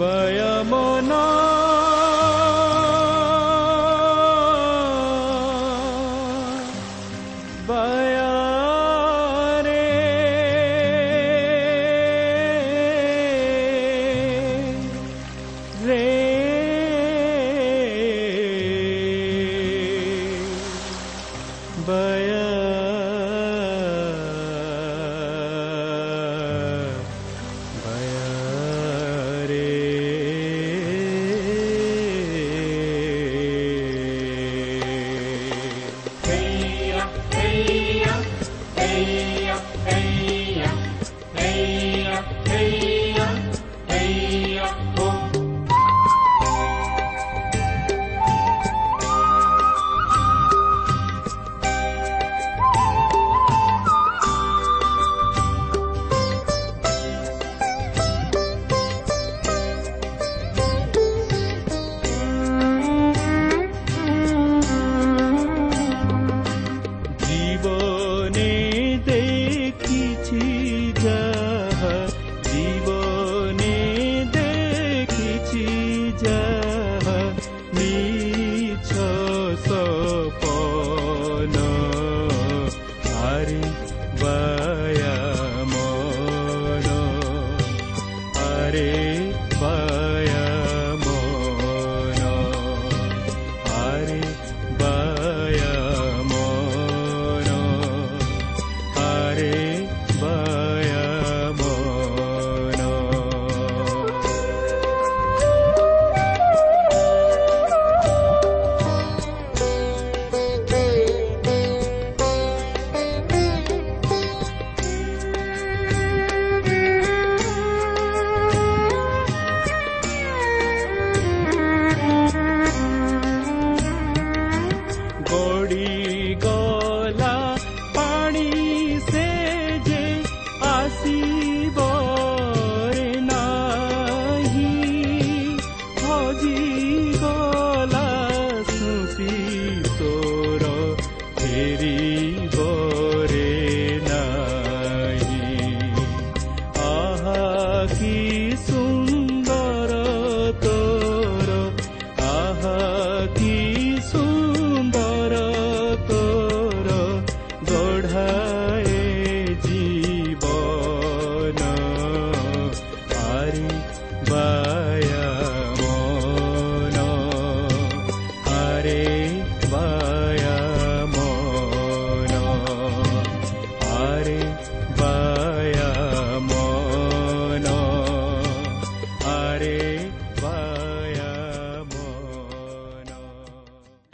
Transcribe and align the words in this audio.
பயமனா 0.00 1.24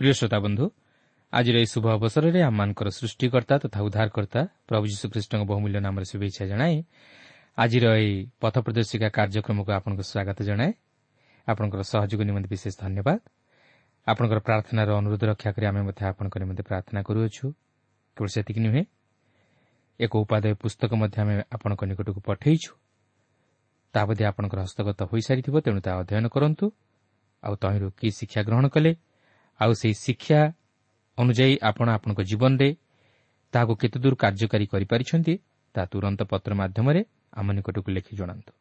প্রিয় 0.03 0.17
শ্রোতাবন্ধু 0.19 0.65
ଆଜିର 1.33 1.57
ଏହି 1.63 1.69
ଶୁଭ 1.75 1.85
ଅବସରରେ 1.97 2.41
ଆମମାନଙ୍କର 2.43 2.89
ସୃଷ୍ଟିକର୍ତ୍ତା 2.91 3.55
ତଥା 3.63 3.79
ଉଦ୍ଧାରକର୍ତ୍ତା 3.87 4.41
ପ୍ରଭୁ 4.69 4.85
ଯୀଶୁଖ୍ରୀଷ୍ଟଙ୍କ 4.93 5.43
ବହୁମୂଲ୍ୟ 5.51 5.79
ନାମରେ 5.87 6.07
ଶୁଭେଚ୍ଛା 6.13 6.45
ଜଣାଇ 6.51 6.77
ଆଜିର 7.59 7.85
ଏହି 7.99 8.13
ପଥ 8.43 8.55
ପ୍ରଦର୍ଶିକା 8.67 9.09
କାର୍ଯ୍ୟକ୍ରମକୁ 9.17 9.71
ଆପଣଙ୍କୁ 9.79 10.05
ସ୍ୱାଗତ 10.11 10.39
ଜଣାଏ 10.49 10.71
ଆପଣଙ୍କର 11.47 11.81
ସହଯୋଗ 11.93 12.21
ନିମନ୍ତେ 12.29 12.49
ବିଶେଷ 12.55 12.75
ଧନ୍ୟବାଦ 12.83 13.19
ଆପଣଙ୍କର 14.07 14.39
ପ୍ରାର୍ଥନାର 14.49 14.89
ଅନୁରୋଧ 15.01 15.23
ରକ୍ଷା 15.31 15.51
କରି 15.55 15.67
ଆମେ 15.71 15.81
ମଧ୍ୟ 15.89 16.03
ଆପଣଙ୍କ 16.11 16.34
ନିମନ୍ତେ 16.43 16.63
ପ୍ରାର୍ଥନା 16.71 17.01
କରୁଅଛୁ 17.09 17.45
କେବଳ 18.17 18.29
ସେତିକି 18.34 18.61
ନୁହେଁ 18.67 18.83
ଏକ 20.01 20.13
ଉପାଦେୟ 20.25 20.55
ପୁସ୍ତକ 20.63 20.91
ମଧ୍ୟ 21.03 21.16
ଆମେ 21.22 21.34
ଆପଣଙ୍କ 21.55 21.83
ନିକଟକୁ 21.91 22.21
ପଠାଇଛୁ 22.28 22.71
ତାହା 23.95 24.05
ବୋଧେ 24.09 24.25
ଆପଣଙ୍କର 24.31 24.59
ହସ୍ତଗତ 24.66 25.01
ହୋଇସାରିଥିବ 25.10 25.55
ତେଣୁ 25.65 25.81
ତାହା 25.87 25.97
ଅଧ୍ୟୟନ 26.03 26.27
କରନ୍ତୁ 26.34 26.65
ଆଉ 27.43 27.55
ତହିଁରୁ 27.63 27.89
କି 27.98 28.09
ଶିକ୍ଷା 28.19 28.43
ଗ୍ରହଣ 28.48 28.66
କଲେ 28.77 28.93
ଆଉ 29.62 29.70
ସେହି 29.80 29.94
ଶିକ୍ଷା 30.04 30.41
ଅନୁଯାୟୀ 31.18 31.54
ଆପଣ 31.68 31.86
ଆପଣଙ୍କ 31.97 32.20
ଜୀବନରେ 32.30 32.68
ତାହାକୁ 33.54 33.72
କେତେଦୂର 33.82 34.14
କାର୍ଯ୍ୟକାରୀ 34.22 34.66
କରିପାରିଛନ୍ତି 34.72 35.34
ତାହା 35.74 35.86
ତୁରନ୍ତ 35.92 36.20
ପତ୍ର 36.32 36.50
ମାଧ୍ୟମରେ 36.60 37.00
ଆମ 37.38 37.47
ନିକଟକୁ 37.56 37.88
ଲେଖି 37.97 38.12
ଜଣାନ୍ତୁ। 38.20 38.53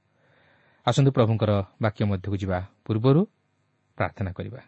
ଆସନ୍ତୁ 0.87 1.09
ପ୍ରଭୁଙ୍କର 1.17 1.51
ବାକ୍ୟ 1.83 2.01
ମଧ୍ୟକୁ 2.11 2.35
ଯିବା 2.41 2.59
ପୂର୍ବରୁ 2.85 3.21
ପ୍ରାର୍ଥନା 3.97 4.31
କରିବା। 4.37 4.61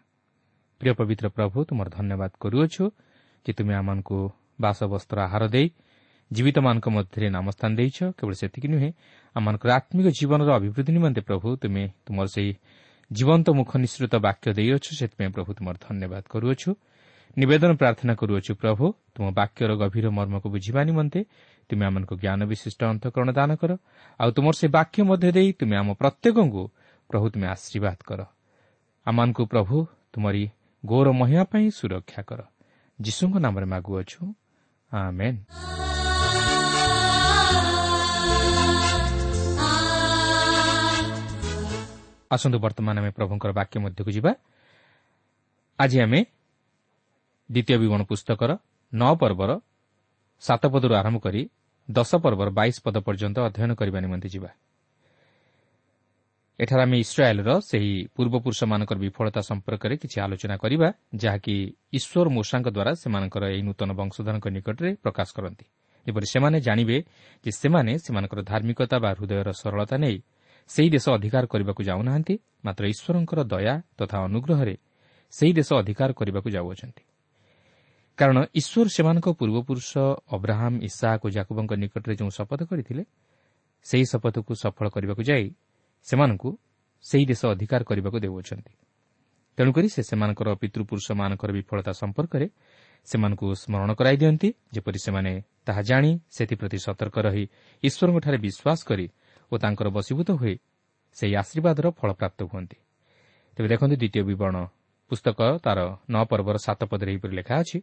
ପ୍ରିୟ 0.80 0.92
ପବିତ୍ର 0.98 1.26
ପ୍ରଭୁ 1.36 1.58
ତୁମର 1.68 1.86
ଧନ୍ୟବାଦ 1.96 2.32
କରୁଅଛୁ 2.42 2.84
ଯେ 3.46 3.52
ତୁମେ 3.58 3.74
ଆମମାନଙ୍କୁ 3.80 4.18
ବାସବସ୍ତ୍ର 4.60 5.18
ଆହାର 5.26 5.44
ଦେଇ 5.54 5.66
ଜୀବିତମାନଙ୍କ 6.30 6.86
ମଧ୍ୟରେ 6.96 7.26
ନାମସ୍ଥାନ 7.36 7.70
ଦେଇଛ। 7.80 7.98
କେବଳ 8.18 8.32
ସେତିକି 8.40 8.68
ନୁହେଁ 8.74 8.90
ଆମମାନଙ୍କର 9.36 9.70
ଆତ୍ମିକ 9.78 10.06
ଜୀବନର 10.18 10.50
ଅଭିବୃଦ୍ଧି 10.58 10.92
ନିମନ୍ତେ 10.96 11.20
ପ୍ରଭୁ 11.28 11.48
ତୁମେ 11.62 11.84
ତୁମର 12.06 12.26
ସେହି 12.34 12.52
ଜୀବନ୍ତ 13.12 13.46
ମୁଖ 13.50 13.70
ନିଃସୃତ 13.76 14.14
ବାକ୍ୟ 14.16 14.46
ଦେଇଅଛୁ 14.52 14.90
ସେଥିପାଇଁ 14.96 15.30
ପ୍ରଭୁ 15.30 15.50
ତୁମର 15.54 15.76
ଧନ୍ୟବାଦ 15.80 16.24
କରୁଅଛୁ। 16.30 16.70
ନିବେଦନ 17.36 17.70
ପ୍ରାର୍ଥନା 17.74 18.12
କରୁଅଛୁ 18.14 18.52
ପ୍ରଭୁ 18.54 18.84
ତୁମ 19.14 19.24
ବାକ୍ୟର 19.34 19.70
ଗଭୀର 19.74 20.06
ମର୍ମକୁ 20.10 20.48
ବୁଝିବା 20.50 20.80
ନିମନ୍ତେ 20.84 21.20
ତୁମେ 21.70 21.84
ଆମମାନଙ୍କୁ 21.86 22.14
ଜ୍ଞାନ 22.16 22.40
ବିଶିଷ୍ଟ 22.46 22.80
ଅନ୍ତଃକରଣ 22.84 23.28
ଦାନ 23.32 23.50
କର 23.56 23.72
ଆଉ 24.20 24.30
ତୁମର 24.30 24.54
ସେ 24.54 24.66
ବାକ୍ୟ 24.68 24.98
ମଧ୍ୟ 25.02 25.28
ଦେଇ 25.32 25.48
ତୁମେ 25.52 25.74
ଆମ 25.76 25.88
ପ୍ରତ୍ୟେକଙ୍କୁ 26.00 26.62
ପ୍ରଭୁ 27.10 27.26
ତୁମେ 27.30 27.46
ଆଶୀର୍ବାଦ 27.46 27.98
କର। 28.06 28.20
ଆମମାନଙ୍କୁ 29.06 29.42
ପ୍ରଭୁ 29.46 29.76
ତୁମରି 30.12 30.44
ଗୌର 30.86 31.08
ମହିମା 31.12 31.44
ପାଇଁ 31.44 31.66
ସୁରକ୍ଷା 31.70 32.22
କର। 32.22 32.40
ଯୀଶୁଙ୍କ 33.00 33.34
ନାମରେ 33.36 33.66
ମାଗୁଅଛୁ। 33.66 34.20
ଆମେନ୍। 34.92 35.93
ଆସନ୍ତୁ 42.34 42.58
ବର୍ତ୍ତମାନ 42.64 42.96
ଆମେ 43.00 43.10
ପ୍ରଭୁଙ୍କର 43.18 43.50
ବାକ୍ୟ 43.58 43.76
ମଧ୍ୟକୁ 43.84 44.10
ଯିବା। 44.16 44.32
ଆଜି 45.78 45.98
ଆମେ 46.04 46.20
ଦ୍ୱିତୀୟ 47.50 47.76
ବିବରଣ 47.82 48.02
ପୁସ୍ତକର 48.10 48.50
ନଅ 48.92 49.12
ପର୍ବର 49.22 49.50
ସାତ 50.42 50.62
ପଦରୁ 50.72 50.94
ଆରମ୍ଭ 51.00 51.18
କରି 51.26 51.42
ଦଶ 51.88 52.10
ପର୍ବର 52.24 52.48
ବାଇଶ 52.58 52.76
ପଦ 52.84 52.96
ପର୍ଯ୍ୟନ୍ତ 53.06 53.36
ଅଧ୍ୟୟନ 53.48 53.70
କରିବା 53.80 53.98
ନିମନ୍ତେ 54.04 54.28
ଯିବା। 54.34 54.50
ଏଠାରେ 56.58 56.82
ଆମେ 56.86 56.96
ଇସ୍ରାଏଲ୍ର 57.04 57.50
ସେହି 57.68 57.92
ପୂର୍ବପୁରୁଷମାନଙ୍କର 58.14 58.98
ବିଫଳତା 59.04 59.40
ସମ୍ପର୍କରେ 59.50 59.94
କିଛି 60.02 60.16
ଆଲୋଚନା 60.24 60.56
କରିବା 60.62 60.88
ଯାହାକି 61.22 61.54
ଈଶ୍ୱର 61.98 62.26
ମୂଷାଙ୍କ 62.36 62.68
ଦ୍ୱାରା 62.76 62.92
ସେମାନଙ୍କର 63.02 63.42
ଏହି 63.52 63.62
ନୂତନ 63.68 63.90
ବଂଶଧରଙ୍କ 64.00 64.46
ନିକଟରେ 64.56 64.90
ପ୍ରକାଶ 65.04 65.28
କରନ୍ତି। 65.36 65.66
ଯେପରି 66.06 66.26
ସେମାନେ 66.34 66.58
ଜାଣିବେ 66.66 66.96
ଯେ 67.44 67.50
ସେମାନେ 67.62 67.92
ସେମାନଙ୍କର 68.04 68.40
ଧାର୍ମିକତା 68.50 68.96
ବା 69.04 69.10
ହୃଦୟର 69.18 69.48
ସରଳତା 69.60 69.96
ନେଇ 70.04 70.16
ସେହି 70.68 70.88
ଦେଶ 70.90 71.04
ଅଧିକାର 71.16 71.44
କରିବାକୁ 71.46 71.82
ଯାଉନାହାନ୍ତି 71.82 72.34
ମାତ୍ର 72.64 72.84
ଈଶ୍ୱରଙ୍କର 72.92 73.40
ଦୟା 73.52 73.74
ତଥା 73.98 74.16
ଅନୁଗ୍ରହରେ 74.28 74.74
ସେହି 75.32 75.52
ଦେଶ 75.52 75.68
ଅଧିକାର 75.82 76.10
କରିବାକୁ 76.12 76.48
ଯାଉଅଛନ୍ତି। 76.50 77.02
କାରଣ 78.18 78.36
ଈଶ୍ୱର 78.60 78.88
ସେମାନଙ୍କ 78.96 79.26
ପୂର୍ବପୁରୁଷ 79.40 79.90
ଅବ୍ରାହମ୍ 80.36 80.76
ଇସାକ୍ 80.88 81.22
ଓ 81.26 81.28
ଜାକୁବଙ୍କ 81.36 81.72
ନିକଟରେ 81.82 82.14
ଯେଉଁ 82.20 82.30
ଶପଥ 82.38 82.60
କରିଥିଲେ 82.70 83.04
ସେହି 83.86 84.04
ଶପଥକୁ 84.12 84.52
ସଫଳ 84.54 84.86
କରିବାକୁ 84.94 85.22
ଯାଇ 85.30 85.46
ସେମାନଙ୍କୁ 86.06 86.50
ସେହି 87.04 87.24
ଦେଶ 87.30 87.42
ଅଧିକାର 87.54 87.80
କରିବାକୁ 87.84 88.18
ଦେଉଅଛନ୍ତି। 88.24 88.72
ତେଣୁକରି 89.58 89.88
ସେ 89.94 90.02
ସେମାନଙ୍କର 90.02 90.48
ପିତୃପୁରୁଷମାନଙ୍କର 90.62 91.50
ବିଫଳତା 91.58 91.92
ସମ୍ପର୍କରେ 92.02 92.46
ସେମାନଙ୍କୁ 93.08 93.46
ସ୍କରଣ 93.62 93.90
କରାଇ 93.98 94.16
ଦିଅନ୍ତି 94.16 94.48
ଯେପରି 94.74 94.98
ସେମାନେ 95.06 95.32
ତାହା 95.66 95.82
ଜାଣି 95.90 96.10
ସେଥିପ୍ରତି 96.36 96.78
ସତର୍କ 96.86 97.16
ରହି 97.26 97.44
ଈଶ୍ୱରଙ୍କଠାରେ 97.82 98.38
ବିଶ୍ୱାସ 98.46 98.80
କରି 98.88 99.06
ଓ 99.54 99.56
ତାଙ୍କର 99.62 99.88
ବଶୀଭୂତ 99.96 100.28
ହୋଇ 100.40 100.56
ସେହି 101.16 101.34
ଆଶୀର୍ବାଦର 101.42 101.86
ଫଳପ୍ରାପ୍ତ 101.98 102.38
ହୁଅନ୍ତି। 102.50 102.78
ତେବେ 103.56 103.68
ଦେଖନ୍ତୁ 103.72 103.96
ଦ୍ୱିତୀୟ 103.96 104.22
ବିବରଣ। 104.28 104.56
ପୁସ୍ତକ 105.10 105.38
ତାର 105.64 105.78
ନଅ 106.10 106.22
ପର୍ବର 106.30 106.56
ସାତ 106.66 106.80
ପଦରେ 106.90 107.10
ଏହିପରି 107.12 107.34
ଲେଖା 107.38 107.54
ଅଛି 107.62 107.78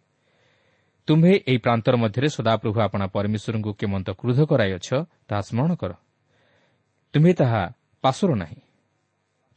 ତୁମ୍ଭେ 1.07 1.33
ଏହି 1.49 1.59
ପ୍ରାନ୍ତର 1.65 1.93
ମଧ୍ୟରେ 2.03 2.27
ସଦାପ୍ରଭୁ 2.37 2.77
ଆପଣା 2.87 3.05
ପରମେଶ୍ୱରଙ୍କୁ 3.15 3.71
କେମନ୍ତ 3.79 4.07
କ୍ରୋଧ 4.19 4.39
କରାଇଅଛ 4.51 4.87
ତାହା 5.27 5.41
ସ୍କରଣ 5.47 5.71
କର। 5.81 5.91
ତୁମ୍ଭେ 7.13 7.33
ତାହା 7.33 7.61
ପାଶର 8.03 8.29
ନାହିଁ। 8.35 8.59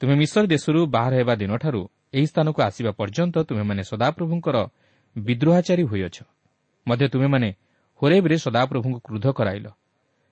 ତୁମେ 0.01 0.15
ମିଶର 0.23 0.45
ଦେଶରୁ 0.47 0.81
ବାହାର 0.95 1.13
ହେବା 1.21 1.35
ଦିନଠାରୁ 1.41 1.81
ଏହି 2.17 2.27
ସ୍ଥାନକୁ 2.31 2.59
ଆସିବା 2.69 2.91
ପର୍ଯ୍ୟନ୍ତ 3.01 3.37
ତୁମେମାନେ 3.49 3.83
ସଦାପ୍ରଭୁଙ୍କର 3.91 4.57
ବିଦ୍ରୋହାଚାରୀ 5.17 5.85
ହୋଇଅଛ। 5.91 6.17
ମଧ୍ୟ 6.87 7.07
ତୁମେମାନେ 7.09 7.49
ହୋରେବରେ 8.03 8.37
ସଦାପ୍ରଭୁଙ୍କୁ 8.45 8.99
କ୍ରୋଧ 9.07 9.27
କରାଇଲ। 9.39 9.67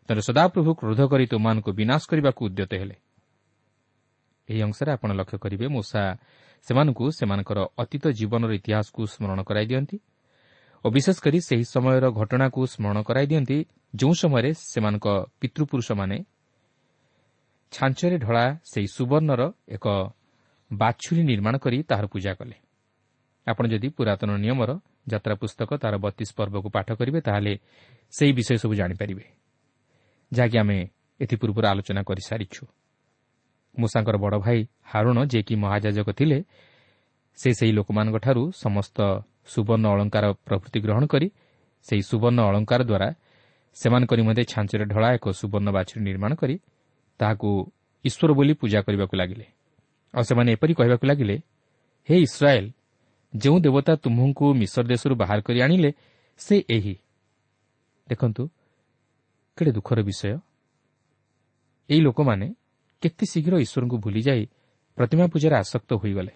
ତେଣୁ 0.09 0.21
ସଦାପ୍ରଭୁ 0.29 0.71
କ୍ରୋଧ 0.81 1.01
କରି 1.13 1.25
ତୁମମାନଙ୍କୁ 1.33 1.71
ବିନାଶ 1.79 2.03
କରିବାକୁ 2.11 2.41
ଉଦ୍ୟତ 2.49 2.73
ହେଲେ। 2.81 2.97
ଏହି 4.49 4.61
ଅଂଶରେ 4.67 4.91
ଆପଣ 4.97 5.11
ଲକ୍ଷ୍ୟ 5.21 5.39
କରିବେ 5.45 5.67
ମୂଷା 5.75 6.03
ସେମାନଙ୍କୁ 6.67 7.05
ସେମାନଙ୍କର 7.19 7.59
ଅତୀତ 7.83 8.05
ଜୀବନର 8.19 8.51
ଇତିହାସକୁ 8.61 9.01
ସ୍ମରଣ 9.15 9.39
କରାଇ 9.49 9.67
ଦିଅନ୍ତି 9.71 9.97
ଓ 10.85 10.87
ବିଶେଷ 10.91 11.17
କରି 11.25 11.39
ସେହି 11.49 11.65
ସମୟର 11.75 12.05
ଘଟଣାକୁ 12.21 12.61
ସ୍ମରଣ 12.75 12.99
କରାଇ 13.09 13.27
ଦିଅନ୍ତି 13.31 13.59
ଯେଉଁ 13.95 14.15
ସମୟରେ 14.23 14.51
ସେମାନଙ୍କ 14.73 15.07
ପିତୃପୁରୁଷମାନେ 15.41 16.19
ଛାଞ୍ଚରେ 17.73 18.17
ଢଳା 18.25 18.45
ସେହି 18.71 18.89
ସୁବର୍ଣ୍ଣର 18.97 19.43
ଏକ 19.77 19.87
ବାଛୁରୀ 20.71 21.23
ନିର୍ମାଣ 21.31 21.55
କରି 21.65 21.79
ତାହାର 21.89 22.07
ପୂଜା 22.07 22.33
କଲେ। 22.35 22.57
ଆପଣ 23.47 23.65
ଯଦି 23.73 23.89
ପୁରାତନ 23.97 24.31
ନିୟମର 24.45 24.71
ଯାତ୍ରା 25.13 25.35
ପୁସ୍ତକ 25.35 25.71
ତାହାର 25.83 25.97
ବତିଶ 26.05 26.31
ପର୍ବକୁ 26.39 26.69
ପାଠ 26.77 26.89
କରିବେ 26.99 27.21
ତାହେଲେ 27.27 27.53
ସେହି 28.15 28.33
ବିଷୟ 28.39 28.57
ସବୁ 28.63 28.75
ଜାଣିପାରିବେ। 28.81 29.25
ଯାହାକି 30.33 30.57
ଆମେ 30.59 30.79
ଏଥିପୂର୍ବରୁ 31.21 31.67
ଆଲୋଚନା 31.73 32.03
କରିସାରିଛୁ। 32.09 32.63
ମୂଷାଙ୍କର 33.75 34.17
ବଡ଼ 34.25 34.37
ଭାଇ 34.45 34.59
ହାରୁଣ 34.91 35.19
ଯିଏକି 35.31 35.55
ମହାଯାଜକ 35.63 36.09
ଥିଲେ 36.19 36.39
ସେ 37.39 37.49
ସେହି 37.59 37.73
ଲୋକମାନଙ୍କଠାରୁ 37.79 38.43
ସମସ୍ତ 38.63 38.99
ସୁବର୍ଣ୍ଣ 39.53 39.87
ଅଳଙ୍କାର 39.95 40.25
ପ୍ରଭୃତି 40.47 40.79
ଗ୍ରହଣ 40.85 41.05
କରି 41.13 41.29
ସେହି 41.87 42.03
ସୁବର୍ଣ୍ଣ 42.11 42.41
ଅଳଙ୍କାର 42.51 42.81
ଦ୍ୱାରା 42.91 43.09
ସେମାନଙ୍କ 43.77 44.13
ନିମନ୍ତେ 44.21 44.43
ଛାଞ୍ଚରେ 44.53 44.85
ଢଳା 44.93 45.09
ଏକ 45.17 45.25
ସୁବର୍ଣ୍ଣ 45.41 45.69
ବାଛୁରୀ 45.77 46.01
ନିର୍ମାଣ 46.09 46.33
କରି 46.41 46.57
ତାହାକୁ 47.21 47.49
ଈଶ୍ୱର 48.05 48.31
ବୋଲି 48.39 48.53
ପୂଜା 48.61 48.79
କରିବାକୁ 48.87 49.15
ଲାଗିଲେ। 49.21 49.47
ଆଉ 50.15 50.23
ସେମାନେ 50.29 50.51
ଏପରି 50.57 50.73
କହିବାକୁ 50.79 51.05
ଲାଗିଲେ 51.11 51.37
ହେ 52.09 52.17
ଇସ୍ରାଏଲ୍ 52.27 52.69
ଯେଉଁ 53.33 53.57
ଦେବତା 53.65 53.93
ତୁମ୍ଭଙ୍କୁ 54.05 54.47
ମିଶର 54.61 54.85
ଦେଶରୁ 54.93 55.15
ବାହାର 55.23 55.39
କରି 55.47 55.59
ଆଣିଲେ 55.65 55.91
ସେ 56.41 56.57
ଏହି। 56.69 56.95
ଦେଖନ୍ତୁ 58.09 58.43
କେଡ଼େ 59.59 59.73
ଦୁଃଖର 59.73 60.01
ବିଷୟ 60.03 60.39
ଏହି 61.91 62.01
ଲୋକମାନେ 62.01 62.47
କେତେ 63.03 63.25
ଶୀଘ୍ର 63.27 63.55
ଈଶ୍ୱରଙ୍କୁ 63.59 63.97
ଭୁଲିଯାଇ 63.99 64.43
ପ୍ରତିମା 64.99 65.27
ପୂଜାରେ 65.27 65.57
ଆସକ୍ତ 65.57 65.91
ହୋଇଗଲେ। 65.95 66.33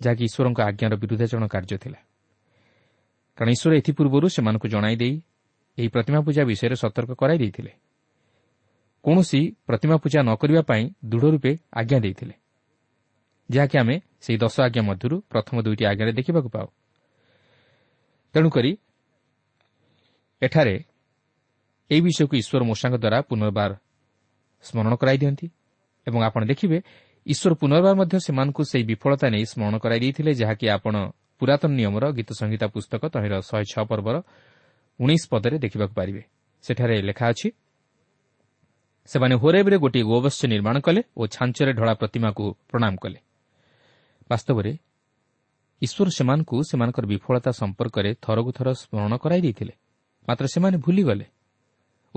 ଯାହାକି 0.00 0.24
ଈଶ୍ୱରଙ୍କ 0.24 0.58
ଆଜ୍ଞାର 0.60 0.94
ବିରୁଦ୍ଧାଚରଣ 0.94 1.44
କାର୍ଯ୍ୟ 1.46 1.76
ଥିଲା। 1.78 2.00
କାରଣ 3.38 3.50
ଈଶ୍ୱର 3.50 3.72
ଏଥିପୂର୍ବରୁ 3.74 4.26
ସେମାନଙ୍କୁ 4.28 4.68
ଜଣାଇ 4.68 4.96
ଦେଇ 4.96 5.14
ଏହି 5.78 5.88
ପ୍ରତିମା 5.88 6.20
ପୂଜା 6.20 6.42
ବିଷୟରେ 6.44 6.76
ସତର୍କ 6.76 7.10
କରାଇ 7.12 7.38
ଦେଇଥିଲେ। 7.38 7.72
କୌଣସି 9.02 9.40
ପ୍ରତିମା 9.66 9.96
ପୂଜା 9.96 10.20
ନ 10.22 10.34
କରିବା 10.34 10.62
ପାଇଁ 10.62 10.84
ଦୃଢ଼ 11.04 11.30
ରୂପେ 11.30 11.52
ଆଜ୍ଞା 11.72 11.98
ଦେଇଥିଲେ। 12.00 12.34
ଯାହାକି 13.50 13.78
ଆମେ 13.78 14.00
ସେହି 14.20 14.38
ଦଶ 14.38 14.60
ଆଜ୍ଞା 14.60 14.82
ମଧ୍ୟରୁ 14.82 15.16
ପ୍ରଥମ 15.20 15.62
ଦୁଇଟି 15.62 15.84
ଆଜ୍ଞାରେ 15.84 16.12
ଦେଖିବାକୁ 16.12 16.48
ପାଉ। 16.48 16.66
ତେଣୁକରି 18.34 18.78
ଏଠାରେ 20.42 20.74
ଏହି 21.90 22.00
ବିଷୟକୁ 22.06 22.34
ଈଶ୍ୱର 22.42 22.62
ମୂଷାଙ୍କ 22.70 22.96
ଦ୍ୱାରା 23.04 23.18
ପୁନର୍ବାର 23.28 23.70
ସ୍ମରଣ 24.66 24.92
କରାଇ 25.00 25.18
ଦିଅନ୍ତି। 25.22 25.46
ଏବଂ 26.06 26.20
ଆପଣ 26.28 26.42
ଦେଖିବେ 26.50 26.78
ଈଶ୍ୱର 27.26 27.52
ପୁନର୍ବାର 27.60 27.94
ମଧ୍ୟ 28.00 28.16
ସେମାନଙ୍କୁ 28.26 28.62
ସେହି 28.70 28.84
ବିଫଳତା 28.90 29.26
ନେଇ 29.34 29.44
ସ୍ମରଣ 29.52 29.74
କରାଇ 29.84 30.00
ଦେଇଥିଲେ 30.04 30.32
ଯାହାକି 30.40 30.66
ଆପଣ 30.76 30.94
ପୁରାତନ 31.38 31.70
ନିୟମର 31.78 32.04
ଗୀତ 32.18 32.30
ସଂହିତା 32.40 32.66
ପୁସ୍ତକ 32.74 33.02
ତହିଁର 33.14 33.34
ଶହେ 33.48 33.64
ଛଅ 33.72 33.82
ପର୍ବର 33.90 34.16
ଉଣେଇଶ 35.00 35.22
ପଦରେ 35.32 35.56
ଦେଖିବାକୁ 35.64 35.94
ପାରିବେ। 35.94 36.22
ସେଠାରେ 36.64 36.94
ଲେଖା 37.08 37.24
ଅଛି 37.32 37.48
ସେମାନେ 39.10 39.34
ହୋରେବରେ 39.42 39.76
ଗୋଟିଏ 39.84 40.04
ଗୋବଶ୍ୟ 40.10 40.44
ନିର୍ମାଣ 40.52 40.76
କଲେ 40.86 41.00
ଓ 41.16 41.22
ଛାଞ୍ଚରେ 41.34 41.72
ଢଳା 41.78 41.94
ପ୍ରତିମାକୁ 42.00 42.44
ପ୍ରଣାମ 42.68 42.94
କଲେ। 43.02 43.18
ବାସ୍ତବରେ 44.30 44.72
ଈଶ୍ୱର 45.82 46.08
ସେମାନଙ୍କୁ 46.18 46.56
ସେମାନଙ୍କର 46.70 47.04
ବିଫଳତା 47.06 47.50
ସମ୍ପର୍କରେ 47.60 48.10
ଥରକୁ 48.24 48.50
ଥର 48.58 48.68
ସ୍ମରଣ 48.82 49.12
କରାଇ 49.16 49.40
ଦେଇଥିଲେ। 49.40 49.74
ମାତ୍ର 50.28 50.44
ସେମାନେ 50.54 50.76
ଭୁଲିଗଲେ। 50.84 51.26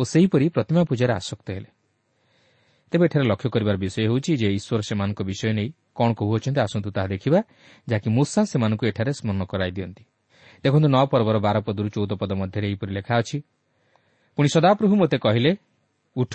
ଓ 0.01 0.03
ସେହିପରି 0.11 0.45
ପ୍ରତିମା 0.55 0.81
ପୂଜାରେ 0.89 1.13
ଆସକ୍ତ 1.21 1.47
ହେଲେ। 1.55 1.69
ତେବେ 2.91 3.03
ଏଠାରେ 3.07 3.25
ଲକ୍ଷ୍ୟ 3.31 3.47
କରିବାର 3.53 3.75
ବିଷୟ 3.83 3.97
ହେଉଛି 4.09 4.31
ଯେ 4.41 4.47
ଈଶ୍ୱର 4.57 4.81
ସେମାନଙ୍କ 4.89 5.19
ବିଷୟ 5.29 5.49
ନେଇ 5.57 5.69
କ'ଣ 5.97 6.09
କହୁଅଛନ୍ତି 6.19 6.59
ଆସନ୍ତୁ 6.65 6.89
ତାହା 6.95 7.07
ଦେଖିବା 7.13 7.39
ଯାହାକି 7.89 8.09
ମୂଷା 8.17 8.41
ସେମାନଙ୍କୁ 8.51 8.83
ଏଠାରେ 8.91 9.11
ସ୍ମରଣ 9.19 9.43
କରାଇ 9.51 9.71
ଦିଅନ୍ତି। 9.77 10.03
ଦେଖନ୍ତୁ 10.63 10.87
ନଅ 10.95 11.03
ପର୍ବର 11.11 11.37
ବାର 11.45 11.57
ପଦରୁ 11.67 11.89
ଚଉଦ 11.95 12.11
ପଦ 12.21 12.31
ମଧ୍ୟରେ 12.41 12.65
ଏହିପରି 12.69 12.91
ଲେଖା 12.97 13.13
ଅଛି 13.21 13.37
ପୁଣି 14.37 14.47
ସଦାପ୍ରଭୁ 14.55 14.95
ମୋତେ 15.01 15.17
କହିଲେ 15.25 15.51
ଉଠ 16.15 16.33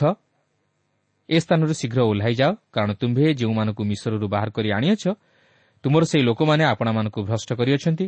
ଏ 1.28 1.36
ସ୍ଥାନରୁ 1.44 1.72
ଶୀଘ୍ର 1.80 2.00
ଓହ୍ଲାଇ 2.10 2.34
ଯାଅ 2.40 2.52
କାରଣ 2.74 2.90
ତୁମ୍ଭେ 3.00 3.24
ଯେଉଁମାନଙ୍କୁ 3.40 3.82
ମିଶରରୁ 3.90 4.26
ବାହାର 4.34 4.48
କରି 4.56 4.68
ଆଣିଅଛ 4.78 5.04
ତୁମର 5.84 6.02
ସେହି 6.10 6.22
ଲୋକମାନେ 6.28 6.62
ଆପଣାମାନଙ୍କୁ 6.72 7.20
ଭ୍ରଷ୍ଟ 7.28 7.50
କରିଅଛନ୍ତି। 7.60 8.06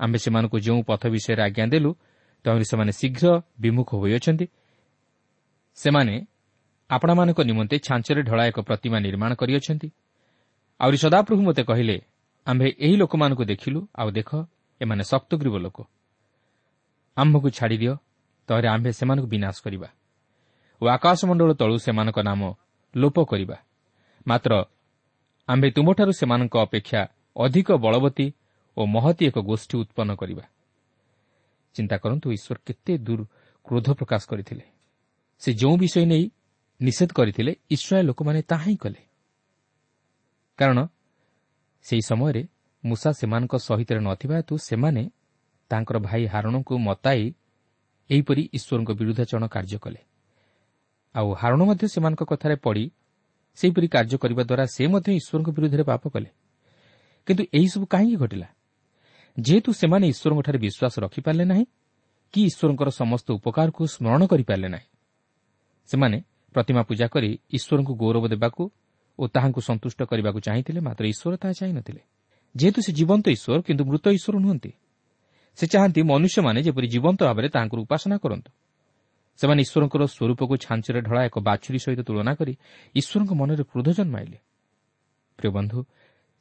ଆମ୍ଭେ 0.00 0.18
ସେମାନଙ୍କୁ 0.24 0.56
ଯେଉଁ 0.66 0.80
ପଥ 0.90 1.02
ବିଷୟରେ 1.14 1.42
ଆଜ୍ଞା 1.48 1.64
ଦେଲୁ 1.72 1.90
ତହିଁରୁ 2.44 2.64
ସେମାନେ 2.70 2.92
ଶୀଘ୍ର 3.00 3.24
ବିମୁଖ 3.62 3.90
ହୋଇଅଛନ୍ତି। 4.02 4.46
ସେମାନେ 5.74 6.26
ଆପଣମାନଙ୍କ 6.90 7.40
ନିମନ୍ତେ 7.40 7.78
ଛାଞ୍ଚରେ 7.78 8.22
ଢଳା 8.22 8.46
ଏକ 8.46 8.60
ପ୍ରତିମା 8.60 8.98
ନିର୍ମାଣ 8.98 9.34
କରିଅଛନ୍ତି। 9.34 9.88
ଆହୁରି 10.80 10.96
ସଦାପ୍ରଭୁ 10.96 11.42
ମୋତେ 11.42 11.62
କହିଲେ 11.62 11.96
ଆମ୍ଭେ 12.46 12.68
ଏହି 12.78 12.96
ଲୋକମାନଙ୍କୁ 12.96 13.44
ଦେଖିଲୁ 13.44 13.88
ଆଉ 13.98 14.10
ଦେଖ 14.10 14.30
ଏମାନେ 14.80 15.04
ଶକ୍ତଗ୍ରୀବ 15.04 15.54
ଲୋକ। 15.56 15.78
ଆମ୍ଭକୁ 17.16 17.48
ଛାଡ଼ିଦିଅ 17.50 17.94
ତହିଁରେ 18.48 18.68
ଆମ୍ଭେ 18.68 18.92
ସେମାନଙ୍କୁ 18.92 19.28
ବିନାଶ 19.28 19.56
କରିବା। 19.64 19.88
ଓ 20.82 20.84
ଆକାଶମଣ୍ଡଳ 20.86 21.50
ତଳୁ 21.52 21.76
ସେମାନଙ୍କ 21.78 22.18
ନାମ 22.18 22.54
ଲୋପ 22.96 23.16
କରିବା। 23.24 23.56
ମାତ୍ର 24.26 24.52
ଆମ୍ଭେ 25.48 25.68
ତୁମଠାରୁ 25.70 26.12
ସେମାନଙ୍କ 26.12 26.54
ଅପେକ୍ଷା 26.56 27.00
ଅଧିକ 27.36 27.68
ବଳବତୀ 27.72 28.26
ଓ 28.76 28.86
ମହତି 28.86 29.22
ଏକ 29.26 29.38
ଗୋଷ୍ଠୀ 29.38 29.74
ଉତ୍ପନ୍ନ 29.78 30.10
କରିବା। 30.14 30.44
ଚିନ୍ତା 31.74 31.96
କରନ୍ତୁ 31.96 32.26
ଈଶ୍ୱର 32.32 32.58
କେତେ 32.66 32.92
ଦୂର 32.98 33.20
କ୍ରୋଧ 33.66 33.86
ପ୍ରକାଶ 33.92 34.22
କରିଥିଲେ। 34.28 34.73
ସେ 35.38 35.50
ଯେଉଁ 35.52 35.76
ବିଷୟ 35.76 36.04
ନେଇ 36.06 36.30
ନିଷେଧ 36.80 37.10
କରିଥିଲେ 37.12 37.56
ଇସ୍ରାଏଲ୍ 37.70 38.06
ଲୋକମାନେ 38.06 38.42
ତାହା 38.42 38.64
ହିଁ 38.64 38.76
କଲେ। 38.76 39.00
କାରଣ 40.58 40.78
ସେହି 41.82 42.02
ସମୟରେ 42.02 42.42
ମୂଷା 42.84 43.10
ସେମାନଙ୍କ 43.12 43.54
ସହିତ 43.56 43.90
ନଥିବା 44.00 44.36
ହେତୁ 44.36 44.54
ସେମାନେ 44.58 45.10
ତାଙ୍କର 45.70 45.96
ଭାଇ 45.98 46.26
ହାରଣଙ୍କୁ 46.26 46.74
ମତାଇ 46.78 47.34
ଏହିପରି 48.10 48.42
ଈଶ୍ୱରଙ୍କ 48.52 48.90
ବିରୁଦ୍ଧାଚରଣ 48.90 49.44
କାର୍ଯ୍ୟ 49.46 49.78
କଲେ। 49.78 50.00
ଆଉ 51.14 51.28
ହାରଣ 51.34 51.60
ମଧ୍ୟ 51.64 51.84
ସେମାନଙ୍କ 51.88 52.22
କଥାରେ 52.24 52.56
ପଡ଼ି 52.56 52.84
ସେହିପରି 53.56 53.86
କାର୍ଯ୍ୟ 53.88 54.16
କରିବା 54.18 54.42
ଦ୍ୱାରା 54.42 54.64
ସେ 54.66 54.84
ମଧ୍ୟ 54.86 55.10
ଈଶ୍ୱରଙ୍କ 55.20 55.48
ବିରୁଦ୍ଧରେ 55.56 55.82
ପାପ 55.82 56.02
କଲେ। 56.08 56.30
କିନ୍ତୁ 57.26 57.42
ଏହିସବୁ 57.54 57.84
କାହିଁକି 57.86 58.16
ଘଟିଲା? 58.16 58.48
ଯେହେତୁ 59.36 59.70
ସେମାନେ 59.72 60.04
ଈଶ୍ୱରଙ୍କଠାରେ 60.08 60.58
ବିଶ୍ୱାସ 60.58 60.94
ରଖିପାରିଲେ 61.04 61.44
ନାହିଁ 61.44 61.64
କି 62.32 62.40
ଈଶ୍ୱରଙ୍କର 62.44 62.88
ସମସ୍ତ 62.90 63.26
ଉପକାରକୁ 63.32 63.82
ସ୍ମରଣ 63.86 64.22
କରିପାରିଲେ 64.26 64.68
ନାହିଁ 64.68 64.88
ସେମାନେ 65.88 66.18
ପ୍ରତିମା 66.54 66.82
ପୂଜା 66.82 67.06
କରି 67.08 67.30
ଈଶ୍ୱରଙ୍କୁ 67.50 67.92
ଗୌରବ 67.94 68.24
ଦେବାକୁ 68.28 68.62
ଓ 69.18 69.22
ତାହାଙ୍କୁ 69.26 69.60
ସନ୍ତୁଷ୍ଟ 69.60 70.00
କରିବାକୁ 70.10 70.38
ଚାହିଁଥିଲେ 70.40 70.80
ମାତ୍ର 70.80 71.04
ଈଶ୍ୱର 71.06 71.34
ତାହା 71.36 71.52
ଚାହିଁନଥିଲେ। 71.52 72.00
ଯେହେତୁ 72.54 72.80
ସେ 72.86 72.92
ଜୀବନ୍ତ 72.92 73.26
ଈଶ୍ୱର 73.36 73.58
କିନ୍ତୁ 73.66 73.82
ମୃତ 73.84 74.04
ଈଶ୍ୱର 74.08 74.36
ନୁହନ୍ତି। 74.38 74.72
ସେ 75.58 75.64
ଚାହାନ୍ତି 75.66 76.00
ମନୁଷ୍ୟମାନେ 76.02 76.58
ଯେପରି 76.62 76.86
ଜୀବନ୍ତ 76.86 77.20
ଭାବରେ 77.28 77.48
ତାହାଙ୍କର 77.48 77.78
ଉପାସନା 77.80 78.16
କରନ୍ତୁ। 78.18 78.50
ସେମାନେ 79.38 79.60
ଈଶ୍ୱରଙ୍କର 79.62 80.02
ସ୍ୱରୂପକୁ 80.06 80.54
ଛାଞ୍ଚରେ 80.56 81.00
ଢଳା 81.00 81.22
ଏକ 81.28 81.36
ବାଛୁରୀ 81.38 81.78
ସହିତ 81.78 82.00
ତୁଳନା 82.02 82.32
କରି 82.34 82.54
ଈଶ୍ୱରଙ୍କ 82.94 83.32
ମନରେ 83.40 83.64
କ୍ରୋଧ 83.70 83.88
ଜନ୍ମାଇଲେ। 83.98 84.38
ପ୍ରିୟ 85.38 85.50
ବନ୍ଧୁ 85.50 85.78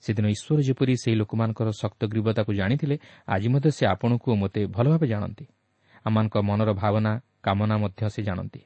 ସେଦିନ 0.03 0.25
ଈଶ୍ୱର 0.35 0.59
ଯେପରି 0.61 0.93
ସେହି 0.97 1.15
ଲୋକମାନଙ୍କର 1.15 1.67
ଶକ୍ତ 1.81 2.01
ଗ୍ରୀବତାକୁ 2.05 2.51
ଜାଣିଥିଲେ 2.53 2.95
ଆଜି 3.27 3.47
ମଧ୍ୟ 3.49 3.69
ସେ 3.71 3.83
ଆପଣଙ୍କୁ 3.85 4.27
ଓ 4.31 4.35
ମୋତେ 4.35 4.61
ଭଲ 4.65 4.85
ଭାବେ 4.89 5.07
ଜାଣନ୍ତି। 5.07 5.45
ଆମମାନଙ୍କ 6.05 6.35
ମନର 6.37 6.69
ଭାବନା 6.73 7.11
କାମନା 7.41 7.75
ମଧ୍ୟ 7.77 8.09
ସେ 8.09 8.21
ଜାଣନ୍ତି। 8.23 8.61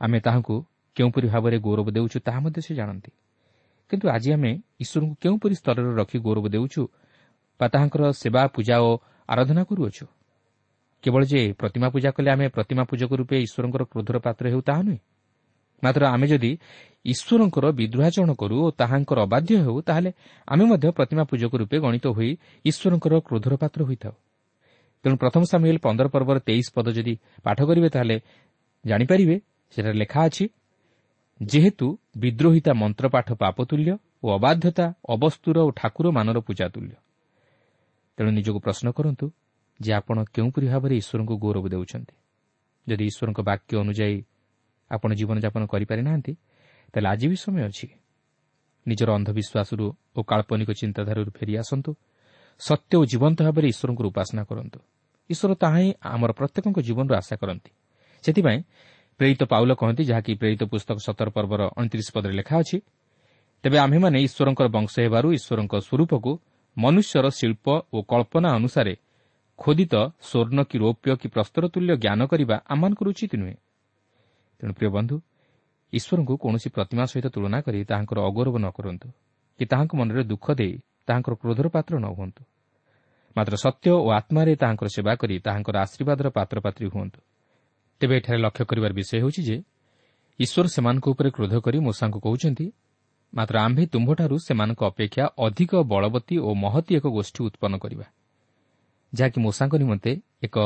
ଆମେ 0.00 0.18
ତାହାଙ୍କୁ 0.20 0.56
କେଉଁପରି 0.96 1.26
ଭାବରେ 1.28 1.58
ଗୌରବ 1.58 1.88
ଦେଉଛୁ 1.90 2.18
ତାହା 2.20 2.40
ମଧ୍ୟ 2.40 2.60
ସେ 2.60 2.72
ଜାଣନ୍ତି। 2.74 3.10
କିନ୍ତୁ 3.90 4.06
ଆଜି 4.08 4.32
ଆମେ 4.32 4.50
ଈଶ୍ୱରଙ୍କୁ 4.80 5.14
କେଉଁପରି 5.20 5.54
ସ୍ତରରେ 5.54 5.92
ରଖି 6.00 6.18
ଗୌରବ 6.18 6.44
ଦେଉଛୁ 6.48 6.82
ବା 7.60 7.66
ତାହାଙ୍କର 7.68 8.02
ସେବା 8.12 8.42
ପୂଜା 8.46 8.76
ଓ 8.80 8.90
ଆରାଧନା 9.28 9.62
କରୁଅଛୁ? 9.64 10.04
କେବଳ 11.02 11.22
ଯେ 11.24 11.40
ପ୍ରତିମା 11.52 11.88
ପୂଜା 11.88 12.10
କଲେ 12.10 12.30
ଆମେ 12.30 12.46
ପ୍ରତିମା 12.48 12.82
ପୂଜକ 12.84 13.10
ରୂପେ 13.14 13.36
ଈଶ୍ୱରଙ୍କର 13.46 13.82
କ୍ରୋଧର 13.84 14.16
ପାତ୍ର 14.18 14.44
ହେଉ 14.48 14.60
ତାହା 14.60 14.82
ନୁହେଁ। 14.82 15.00
ମାତ୍ର 15.82 16.02
ଆମେ 16.06 16.26
ଯଦି 16.26 16.52
ଈଶ୍ୱରଙ୍କର 17.04 17.64
ବିଦ୍ରୋହାଚରଣ 17.72 18.30
କରୁ 18.32 18.56
ଓ 18.64 18.68
ତାହାଙ୍କର 18.70 19.18
ଅବାଧ୍ୟ 19.20 19.52
ହେଉ 19.64 19.78
ତାହେଲେ 19.80 20.10
ଆମେ 20.48 20.64
ମଧ୍ୟ 20.64 20.88
ପ୍ରତିମା 20.90 21.22
ପୂଜକ 21.24 21.52
ରୂପେ 21.56 21.76
ଗଣିତ 21.78 22.06
ହୋଇ 22.16 22.30
ଈଶ୍ୱରଙ୍କର 22.64 23.14
କ୍ରୋଧର 23.26 23.52
ପାତ୍ର 23.56 23.80
ହୋଇଥାଉ। 23.84 24.14
ତେଣୁ 25.04 25.16
ପ୍ରଥମ 25.16 25.42
ସାମିଲ 25.52 25.76
ପନ୍ଦର 25.78 26.06
ପର୍ବର 26.08 26.36
ତେଇଶ 26.38 26.66
ପଦ 26.74 26.86
ଯଦି 26.92 27.14
ପାଠ 27.42 27.58
କରିବେ 27.68 27.88
ତାହେଲେ 27.88 28.16
ଜାଣିପାରିବେ 28.84 29.36
ସେଠାରେ 29.72 29.96
ଲେଖା 29.98 30.20
ଅଛି 30.24 30.44
ଯେହେତୁ 31.40 31.86
ବିଦ୍ରୋହିତା 32.16 32.72
ମନ୍ତ୍ରପାଠ 32.72 33.28
ପାପତୁଲ୍ୟ 33.34 33.92
ଓ 34.24 34.26
ଅବାଧ୍ୟତା 34.38 34.86
ଅବସ୍ତୁର 35.08 35.56
ଓ 35.66 35.70
ଠାକୁରମାନର 35.70 36.38
ପୂଜା 36.40 36.66
ତୁଲ୍ୟ 36.68 36.94
ତେଣୁ 38.18 38.30
ନିଜକୁ 38.30 38.58
ପ୍ରଶ୍ନ 38.60 38.86
କରନ୍ତୁ 38.92 39.26
ଯେ 39.80 39.90
ଆପଣ 39.92 40.16
କେଉଁପରି 40.34 40.66
ଭାବରେ 40.68 40.94
ଈଶ୍ୱରଙ୍କୁ 41.02 41.34
ଗୌରବ 41.44 41.64
ଦେଉଛନ୍ତି। 41.74 42.14
ଯଦି 42.86 43.04
ଈଶ୍ୱରଙ୍କ 43.10 43.40
ବାକ୍ୟ 43.40 43.72
ଅନୁଯାୟୀ 43.82 44.18
ଆପଣ 44.90 45.10
ଜୀବନଯାପନ 45.14 45.62
କରିପାରିନାହାନ୍ତି 45.72 46.32
ତାହେଲେ 46.94 47.08
ଆଜି 47.12 47.26
ବି 47.30 47.36
ସମୟ 47.44 47.62
ଅଛି। 47.68 47.86
ନିଜର 48.86 49.08
ଅନ୍ଧବିଶ୍ୱାସରୁ 49.18 49.86
ଓ 50.16 50.20
କାଳ୍ପନିକ 50.22 50.70
ଚିନ୍ତାଧାରାରୁ 50.80 51.30
ଫେରିଆସନ୍ତୁ 51.38 51.90
ସତ୍ୟ 52.60 52.92
ଓ 53.00 53.02
ଜୀବନ୍ତ 53.12 53.38
ଭାବରେ 53.46 53.66
ଈଶ୍ୱରଙ୍କର 53.72 54.06
ଉପାସନା 54.12 54.42
କରନ୍ତୁ। 54.50 54.78
ଈଶ୍ୱର 55.30 55.52
ତାହା 55.62 55.78
ହିଁ 55.82 55.90
ଆମର 56.14 56.30
ପ୍ରତ୍ୟେକଙ୍କ 56.38 56.78
ଜୀବନରୁ 56.88 57.12
ଆଶା 57.20 57.34
କରନ୍ତି। 57.40 57.70
ସେଥିପାଇଁ 58.24 58.58
ପ୍ରେରିତ 59.20 59.42
ପାଉଲ 59.52 59.70
କହନ୍ତି 59.76 60.02
ଯାହାକି 60.10 60.32
ପ୍ରେରିତ 60.40 60.62
ପୁସ୍ତକ 60.72 60.96
ସତର 61.06 61.28
ପର୍ବର 61.36 61.60
ଅଣତିରିଶ 61.76 62.08
ପଦରେ 62.16 62.34
ଲେଖା 62.40 62.54
ଅଛି 62.62 62.78
ତେବେ 63.64 63.76
ଆମ୍ଭେମାନେ 63.84 64.16
ଈଶ୍ୱରଙ୍କର 64.26 64.66
ବଂଶ 64.76 64.92
ହେବାରୁ 65.04 65.28
ଈଶ୍ୱରଙ୍କ 65.38 65.74
ସ୍ୱରୂପକୁ 65.86 66.30
ମନୁଷ୍ୟର 66.76 67.26
ଶିଳ୍ପ 67.38 67.66
ଓ 67.92 67.98
କଳ୍ପନା 68.10 68.48
ଅନୁସାରେ 68.58 68.94
ଖୋଦିତ 69.58 69.94
ସ୍ୱର୍ଣ୍ଣ 70.28 70.60
କି 70.70 70.76
ରୌପ୍ୟ 70.84 71.10
କି 71.20 71.26
ପ୍ରସ୍ତରତୁଲ୍ୟ 71.34 71.92
ଜ୍ଞାନ 72.04 72.20
କରିବା 72.32 72.56
ଆମମାନଙ୍କର 72.72 73.06
ଉଚିତ 73.12 73.32
ନୁହେଁ। 73.42 73.56
ତେଣୁ 74.60 74.72
ପ୍ରିୟ 74.78 74.90
ବନ୍ଧୁ 74.96 75.16
ଈଶ୍ୱରଙ୍କୁ 75.92 76.34
କୌଣସି 76.42 76.68
ପ୍ରତିମା 76.76 77.04
ସହିତ 77.10 77.26
ତୁଳନା 77.34 77.58
କରି 77.66 77.78
ତାହାଙ୍କର 77.90 78.18
ଅଗୌରବ 78.28 78.56
ନ 78.64 78.66
କରନ୍ତୁ 78.76 79.08
କି 79.60 79.64
ତାହାଙ୍କ 79.70 79.92
ମନରେ 80.00 80.22
ଦୁଃଖ 80.32 80.46
ଦେଇ 80.60 80.74
ତାହାଙ୍କର 81.06 81.34
କ୍ରୋଧର 81.40 81.66
ପାତ୍ର 81.74 81.92
ନ 82.00 82.06
ହୁଅନ୍ତୁ। 82.16 82.42
ମାତ୍ର 83.36 83.54
ସତ୍ୟ 83.64 83.86
ଓ 83.92 84.08
ଆତ୍ମାରେ 84.18 84.52
ତାହାଙ୍କର 84.62 84.88
ସେବା 84.96 85.12
କରି 85.20 85.34
ତାହାଙ୍କର 85.46 85.76
ଆଶୀର୍ବାଦର 85.84 86.26
ପାତ୍ରପାତ୍ରୀ 86.36 86.86
ହୁଅନ୍ତୁ। 86.94 87.20
ତେବେ 88.00 88.14
ଏଠାରେ 88.20 88.38
ଲକ୍ଷ୍ୟ 88.44 88.64
କରିବାର 88.70 88.92
ବିଷୟ 88.98 89.12
ହେଉଛି 89.22 89.40
ଯେ 89.48 89.56
ଈଶ୍ୱର 90.38 90.66
ସେମାନଙ୍କ 90.74 91.06
ଉପରେ 91.12 91.28
କ୍ରୋଧ 91.36 91.54
କରି 91.64 91.78
ମୂଷାଙ୍କୁ 91.86 92.18
କହୁଛନ୍ତି 92.26 92.66
ମାତ୍ର 93.32 93.54
ଆମ୍ଭେ 93.66 93.82
ତୁମ୍ଭଠାରୁ 93.94 94.36
ସେମାନଙ୍କ 94.46 94.80
ଅପେକ୍ଷା 94.90 95.24
ଅଧିକ 95.46 95.72
ବଳବତୀ 95.92 96.36
ଓ 96.46 96.50
ମହତୀ 96.64 96.92
ଏକ 96.98 97.06
ଗୋଷ୍ଠୀ 97.16 97.40
ଉତ୍ପନ୍ନ 97.48 97.74
କରିବା 97.84 98.06
ଯାହାକି 99.12 99.38
ମୂଷାଙ୍କ 99.44 99.74
ନିମନ୍ତେ 99.82 100.12
ଏକ 100.46 100.56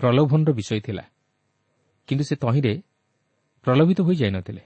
ପ୍ରଲୋଭନର 0.00 0.50
ବିଷୟ 0.58 0.80
ଥିଲା। 0.86 1.04
କିନ୍ତୁ 2.08 2.24
ସେ 2.28 2.34
ତହିଁରେ 2.42 2.72
ପ୍ରଲୋଭିତ 3.66 3.98
ହୋଇଯାଇନଥିଲେ 4.08 4.62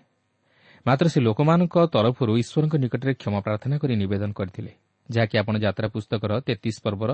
ମାତ୍ର 0.87 1.07
ସେ 1.13 1.19
ଲୋକମାନଙ୍କ 1.27 1.77
ତରଫରୁ 1.95 2.33
ଈଶ୍ୱରଙ୍କ 2.43 2.75
ନିକଟରେ 2.83 3.13
କ୍ଷମା 3.21 3.41
ପ୍ରାର୍ଥନା 3.47 3.77
କରି 3.83 3.95
ନିବେଦନ 4.03 4.31
କରିଥିଲେ 4.39 4.73
ଯାହାକି 5.09 5.35
ଆପଣ 5.43 5.55
ଯାତ୍ରା 5.65 5.87
ପୁସ୍ତକର 5.95 6.33
ତେତିଶ 6.47 6.77
ପର୍ବର 6.85 7.11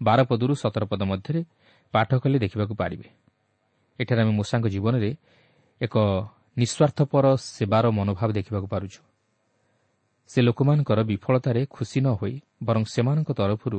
ବାର 0.00 0.18
ପଦରୁ 0.30 0.52
ସତର 0.62 0.82
ପଦ 0.90 1.00
ମଧ୍ୟରେ 1.10 1.40
ପାଠ 1.94 2.10
କଲେ 2.22 2.36
ଦେଖିବାକୁ 2.44 2.74
ପାରିବେ। 2.82 3.08
ଏଠାରେ 4.00 4.20
ଆମେ 4.24 4.32
ମୂଷାଙ୍କ 4.38 4.66
ଜୀବନରେ 4.74 5.10
ଏକ 5.80 5.94
ନିଃସ୍ୱାର୍ଥପର 6.58 7.24
ସେବାର 7.56 7.84
ମନୋଭାବ 7.98 8.28
ଦେଖିବାକୁ 8.38 8.66
ପାରୁଛୁ। 8.74 9.00
ସେ 10.30 10.38
ଲୋକମାନଙ୍କର 10.46 11.00
ବିଫଳତାରେ 11.10 11.62
ଖୁସି 11.74 11.98
ନ 12.00 12.06
ହୋଇ 12.18 12.34
ବରଂ 12.62 12.82
ସେମାନଙ୍କ 12.94 13.30
ତରଫରୁ 13.38 13.78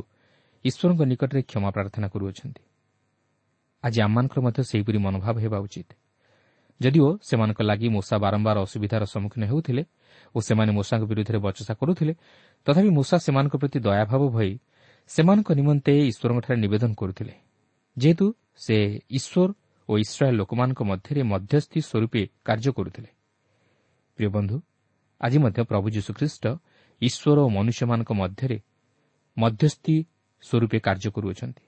ଈଶ୍ୱରଙ୍କ 0.65 1.01
ନିକଟରେ 1.11 1.41
କ୍ଷମା 1.49 1.69
ପ୍ରାର୍ଥନା 1.75 2.07
କରୁଅଛନ୍ତି। 2.13 2.63
ଆଜି 3.83 3.99
ଆମମାନଙ୍କର 4.05 4.39
ମଧ୍ୟ 4.45 4.61
ସେହିପରି 4.69 4.97
ମନୋଭାବ 5.05 5.35
ହେବା 5.43 5.57
ଉଚିତ। 5.65 5.89
ଯଦିଓ 6.81 7.07
ସେମାନଙ୍କ 7.27 7.59
ଲାଗି 7.61 7.87
ମୂଷା 7.95 8.15
ବାରମ୍ବାର 8.23 8.57
ଅସୁବିଧାର 8.65 9.03
ସମ୍ମୁଖୀନ 9.13 9.43
ହେଉଥିଲେ 9.51 9.83
ଓ 10.35 10.37
ସେମାନେ 10.47 10.71
ମୂଷାଙ୍କ 10.77 11.03
ବିରୁଦ୍ଧରେ 11.11 11.39
ବଚସା 11.45 11.73
କରୁଥିଲେ 11.79 12.13
ତଥାପି 12.67 12.89
ମୂଷା 12.97 13.15
ସେମାନଙ୍କ 13.25 13.53
ପ୍ରତି 13.61 13.77
ଦୟାଭାବ 13.87 14.21
ଭଇ 14.35 14.51
ସେମାନଙ୍କ 15.09 15.49
ନିମନ୍ତେ 15.59 15.93
ଈଶ୍ୱରଙ୍କଠାରେ 16.11 16.57
ନିବେଦନ 16.63 16.91
କରୁଥିଲେ। 16.93 17.33
ଯେହେତୁ 17.97 18.25
ସେ 18.65 18.77
ଈଶ୍ୱର 19.17 19.49
ଓ 19.91 19.97
ଇସ୍ରାଏଲ୍ 19.97 20.37
ଲୋକମାନଙ୍କ 20.37 20.81
ମଧ୍ୟରେ 20.83 21.21
ମଧ୍ୟସ୍ଥି 21.33 21.79
ସ୍ୱରୂପେ 21.89 22.21
କାର୍ଯ୍ୟ 22.47 22.71
କରୁଥିଲେ। 22.77 23.09
ପ୍ରିୟ 24.19 24.29
ବନ୍ଧୁ 24.35 24.57
ଆଜି 25.21 25.37
ମଧ୍ୟ 25.43 25.61
ପ୍ରଭୁ 25.69 25.87
ଯୀଶୁଖ୍ରୀଷ୍ଟ 25.95 26.45
ଈଶ୍ୱର 27.01 27.37
ଓ 27.45 27.49
ମନୁଷ୍ୟମାନଙ୍କ 27.57 28.11
ମଧ୍ୟରେ 28.21 28.57
ମଧ୍ୟସ୍ଥି 29.37 29.95
ସ୍ୱରୂପେ 30.43 30.77
କାର୍ଯ୍ୟ 30.87 31.09
କରୁଅଛନ୍ତି। 31.15 31.63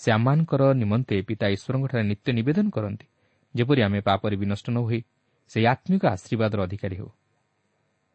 ସେ 0.00 0.08
ଆମମାନଙ୍କର 0.12 0.62
ନିମନ୍ତେ 0.72 1.16
ପିତା 1.28 1.46
ଈଶ୍ୱରଙ୍କଠାରେ 1.54 2.02
ନିତ୍ୟ 2.10 2.28
ନିବେଦନ 2.38 2.66
କରନ୍ତି 2.70 3.06
ଯେପରି 3.54 3.80
ଆମେ 3.82 4.00
ପାପରେ 4.00 4.36
ବିନଷ୍ଟ 4.36 4.66
ନ 4.70 4.78
ହୋଇ 4.88 5.00
ସେହି 5.50 5.66
ଆତ୍ମିକ 5.72 6.02
ଆଶୀର୍ବାଦର 6.14 6.58
ଅଧିକାରୀ 6.66 6.96
ହେଉ। 6.96 7.10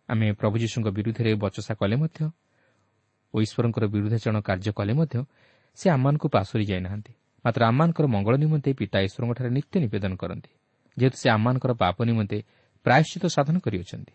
ଆମେ 0.09 0.27
ପ୍ରଭୁ 0.39 0.55
ଯୀଶୁଙ୍କ 0.63 0.87
ବିରୁଦ୍ଧରେ 0.97 1.31
ବଚସା 1.43 1.73
କଲେ 1.79 1.95
ମଧ୍ୟ 2.01 2.19
ଓ 3.33 3.35
ଈଶ୍ୱରଙ୍କର 3.45 3.83
ବିରୁଦ୍ଧାଚରଣ 3.93 4.37
କାର୍ଯ୍ୟ 4.41 4.71
କଲେ 4.79 4.93
ମଧ୍ୟ 4.99 5.15
ସେ 5.77 5.85
ଆମମାନଙ୍କୁ 5.89 6.27
ପାଶୋରି 6.35 6.65
ଯାଇନାହାନ୍ତି। 6.65 7.13
ମାତ୍ର 7.47 7.61
ଆମମାନଙ୍କର 7.69 8.05
ମଙ୍ଗଳ 8.15 8.35
ନିମନ୍ତେ 8.43 8.69
ପିତା 8.79 8.97
ଈଶ୍ୱରଙ୍କଠାରେ 9.07 9.49
ନିତ୍ୟ 9.57 9.75
ନିବେଦନ 9.83 10.13
କରନ୍ତି। 10.15 10.51
ଯେହେତୁ 10.97 11.17
ସେ 11.21 11.27
ଆମମାନଙ୍କର 11.29 11.71
ପାପ 11.83 11.97
ନିମନ୍ତେ 12.09 12.37
ପ୍ରାୟଶ୍ଚିତ 12.85 13.23
ସାଧନ 13.35 13.55
କରିଅଛନ୍ତି। 13.65 14.13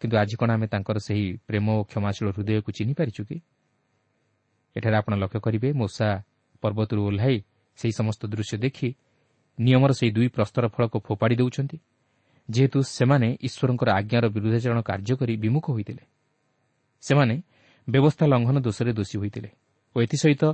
କିନ୍ତୁ 0.00 0.14
ଆଜି 0.22 0.34
କ'ଣ 0.40 0.50
ଆମେ 0.56 0.66
ତାଙ୍କର 0.66 0.96
ସେହି 1.06 1.26
ପ୍ରେମ 1.48 1.66
ଓ 1.78 1.80
କ୍ଷମାଶୀଳ 1.90 2.26
ହୃଦୟକୁ 2.36 2.70
ଚିହ୍ନିପାରିଛୁ 2.76 3.22
କି? 3.28 3.36
ଏଠାରେ 4.76 4.96
ଆପଣ 5.00 5.12
ଲକ୍ଷ୍ୟ 5.22 5.40
କରିବେ 5.46 5.68
ମୂଷା 5.72 6.08
ପର୍ବତରୁ 6.62 7.00
ଓହ୍ଲାଇ 7.08 7.36
ସେହି 7.78 7.92
ସମସ୍ତ 8.00 8.22
ଦୃଶ୍ୟ 8.32 8.56
ଦେଖି 8.64 8.88
ନିୟମର 9.58 9.90
ସେହି 9.98 10.10
ଦୁଇ 10.16 10.28
ପ୍ରସ୍ତର 10.28 10.64
ଫଳକୁ 10.74 10.96
ଫୋପାଡ଼ି 11.06 11.36
ଦେଉଛନ୍ତି 11.40 11.78
ଯେହେତୁ 12.48 12.78
ସେମାନେ 12.96 13.28
ଈଶ୍ୱରଙ୍କର 13.46 13.88
ଆଜ୍ଞାର 13.98 14.24
ବିରୁଦ୍ଧାଚରଣ 14.34 14.78
କାର୍ଯ୍ୟ 14.88 15.14
କରି 15.20 15.34
ବିମୁଖ 15.36 15.66
ହୋଇଥିଲେ। 15.70 16.04
ସେମାନେ 17.02 17.36
ବ୍ୟବସ୍ଥା 17.88 18.24
ଲଙ୍ଘନ 18.32 18.56
ଦୋଷରେ 18.66 18.92
ଦୋଷୀ 18.98 19.16
ହୋଇଥିଲେ 19.18 19.50
ଓ 19.94 19.96
ଏଥିସହିତ 20.04 20.44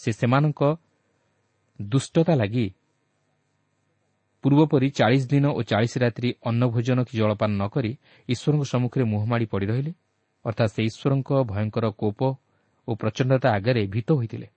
ସେ 0.00 0.10
ସେମାନଙ୍କ 0.12 0.60
ଦୁଷ୍ଟତା 1.80 2.34
ଲାଗି 2.34 2.66
ପୂର୍ବପରି 4.44 4.88
ଚାଳିଶ 4.90 5.24
ଦିନ 5.28 5.46
ଓ 5.52 5.60
ଚାଳିଶ 5.62 5.92
ରାତ୍ରି 5.98 6.28
ଅନ୍ନଭୋଜନ 6.44 6.98
କି 7.04 7.14
ଜଳପାନ 7.18 7.50
ନ 7.60 7.64
କରି 7.68 7.92
ଈଶ୍ୱରଙ୍କ 8.28 8.64
ସମ୍ମୁଖରେ 8.64 9.04
ମୁହଁମାଡ଼ି 9.04 9.46
ପଡ଼ି 9.46 9.66
ରହିଲେ। 9.66 9.92
ଅର୍ଥାତ୍ 10.44 10.72
ସେ 10.74 10.80
ଈଶ୍ୱରଙ୍କ 10.82 11.30
ଭୟଙ୍କର 11.44 11.84
କୋପ 11.92 12.20
ଓ 12.88 12.90
ପ୍ରଚଣ୍ଡତା 12.94 13.48
ଆଗରେ 13.52 13.82
ଭୀତ 13.86 14.08
ହୋଇଥିଲେ। 14.12 14.48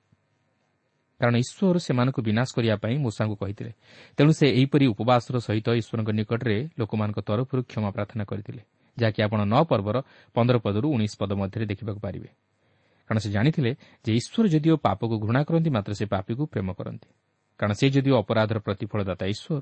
କାରଣ 1.20 1.36
ଈଶ୍ୱର 1.36 1.78
ସେମାନଙ୍କୁ 1.80 2.20
ବିନାଶ 2.22 2.50
କରିବା 2.56 2.76
ପାଇଁ 2.84 2.96
ମୂଷାଙ୍କୁ 2.98 3.36
କହିଥିଲେ। 3.36 3.72
ତେଣୁ 4.18 4.32
ସେ 4.32 4.46
ଏହିପରି 4.50 4.86
ଉପବାସର 4.88 5.36
ସହିତ 5.40 5.68
ଈଶ୍ୱରଙ୍କ 5.80 6.10
ନିକଟରେ 6.20 6.58
ଲୋକମାନଙ୍କ 6.80 7.20
ତରଫରୁ 7.20 7.62
କ୍ଷମା 7.64 7.90
ପ୍ରାର୍ଥନା 7.96 8.24
କରିଥିଲେ 8.24 8.62
ଯାହାକି 8.98 9.20
ଆପଣ 9.26 9.40
ନଅ 9.54 9.62
ପର୍ବର 9.72 9.98
ପନ୍ଦର 10.36 10.56
ପଦରୁ 10.66 10.88
ଉଣେଇଶ 10.96 11.14
ପଦ 11.20 11.32
ମଧ୍ୟରେ 11.42 11.66
ଦେଖିବାକୁ 11.66 12.00
ପାରିବେ। 12.00 12.30
କାରଣ 13.14 13.22
ସେ 13.22 13.32
ଜାଣିଥିଲେ 13.38 13.72
ଯେ 14.06 14.12
ଈଶ୍ୱର 14.20 14.46
ଯଦିଓ 14.54 14.76
ପାପକୁ 14.82 15.16
ଘୃଣା 15.22 15.42
କରନ୍ତି 15.46 15.70
ମାତ୍ର 15.70 15.92
ସେ 15.94 16.06
ପାପିକୁ 16.10 16.44
ପ୍ରେମ 16.50 16.70
କରନ୍ତି। 16.74 17.10
କାରଣ 17.60 17.74
ସେ 17.80 17.86
ଯଦିଓ 17.94 18.16
ଅପରାଧର 18.24 18.58
ପ୍ରତିଫଳଦାତା 18.66 19.26
ଈଶ୍ୱର 19.34 19.58